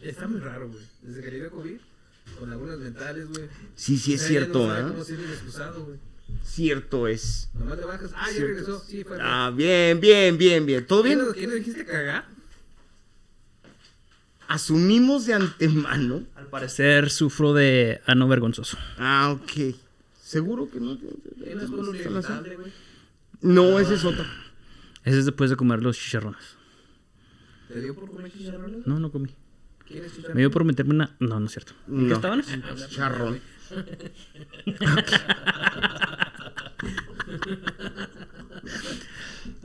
[0.00, 0.84] Está muy raro, güey.
[1.02, 1.78] Desde que le dio COVID,
[2.38, 3.48] con lagunas mentales, güey.
[3.74, 4.88] Sí, sí, es cierto, no sabe ¿eh?
[4.92, 5.98] cómo ser inexcusado, güey.
[6.44, 7.48] Cierto es.
[7.54, 8.10] Nomás le bajas.
[8.14, 8.80] Ah, ya regresó.
[8.86, 9.18] Sí, fue.
[9.20, 10.86] Ah, bien, bien, bien, bien.
[10.86, 11.18] ¿Todo bien?
[11.18, 12.26] ¿Quién le- ¿Quién le dijiste cagar?
[14.48, 16.24] Asumimos de antemano.
[16.34, 18.76] Al parecer sufro de ano vergonzoso.
[18.98, 19.74] Ah, ok.
[20.22, 20.98] ¿Seguro que no?
[21.42, 22.72] ¿Tienes con un güey?
[23.40, 24.24] No, ese es otro.
[25.04, 26.42] Ese es después de comer los chicharrones.
[27.68, 28.86] ¿Te dio por comer chicharrones?
[28.86, 29.34] No, no comí.
[30.34, 31.16] Me dio por meterme una.
[31.20, 31.72] No, no es cierto.
[31.88, 32.08] ¿En No.
[32.08, 32.42] qué estaban?
[32.90, 33.40] Charrón.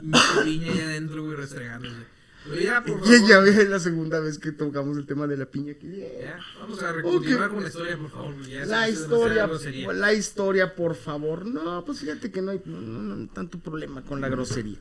[0.01, 1.95] Mi piña ahí adentro, güey, restregándose.
[2.63, 2.81] Ya,
[3.27, 5.87] Ya, es la segunda vez que tocamos el tema de la piña aquí.
[6.61, 8.41] Vamos a continuar con la historia, por favor.
[8.47, 9.49] ya La historia,
[9.93, 11.45] la historia, por favor.
[11.45, 14.77] No, pues fíjate que no hay, no, no- no hay tanto problema con la grosería.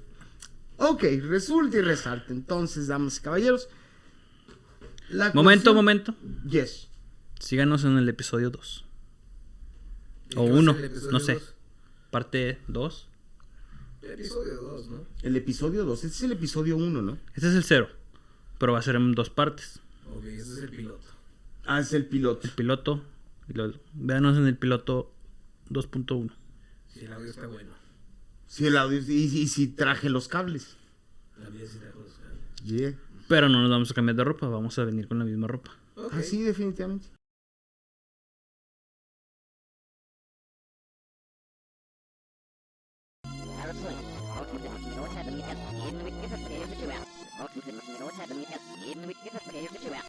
[0.77, 2.33] Ok, resulta y resalta.
[2.33, 3.69] Entonces, damas y caballeros.
[5.11, 6.15] La Momento, cuestión- momento.
[6.49, 6.89] Yes.
[7.41, 8.85] Síganos en el episodio 2.
[10.31, 11.35] ¿Y O qué va a uno, ser el episodio no sé.
[11.35, 11.55] dos?
[12.11, 13.09] Parte 2.
[14.03, 15.05] El episodio 2, ¿no?
[15.23, 16.05] El episodio 2.
[16.05, 17.19] Este es el episodio 1, ¿no?
[17.35, 17.89] Este es el 0.
[18.59, 19.81] Pero va a ser en dos partes.
[20.15, 21.05] Ok, ese es el piloto.
[21.67, 22.47] Ah, es el piloto.
[22.47, 23.03] El piloto.
[23.49, 23.53] Y
[23.95, 25.13] véanos en el piloto
[25.69, 26.33] 2.1.
[26.89, 27.71] Si el audio está bueno.
[28.47, 28.99] Sí, el audio.
[29.01, 30.77] Y, y si traje los cables.
[31.43, 32.15] También si te acuerdas.
[32.65, 32.95] Yeah.
[33.29, 34.49] Pero no nos vamos a cambiar de ropa.
[34.49, 35.71] Vamos a venir con la misma ropa.
[35.97, 36.13] Ok.
[36.13, 37.09] Ah, sí, definitivamente.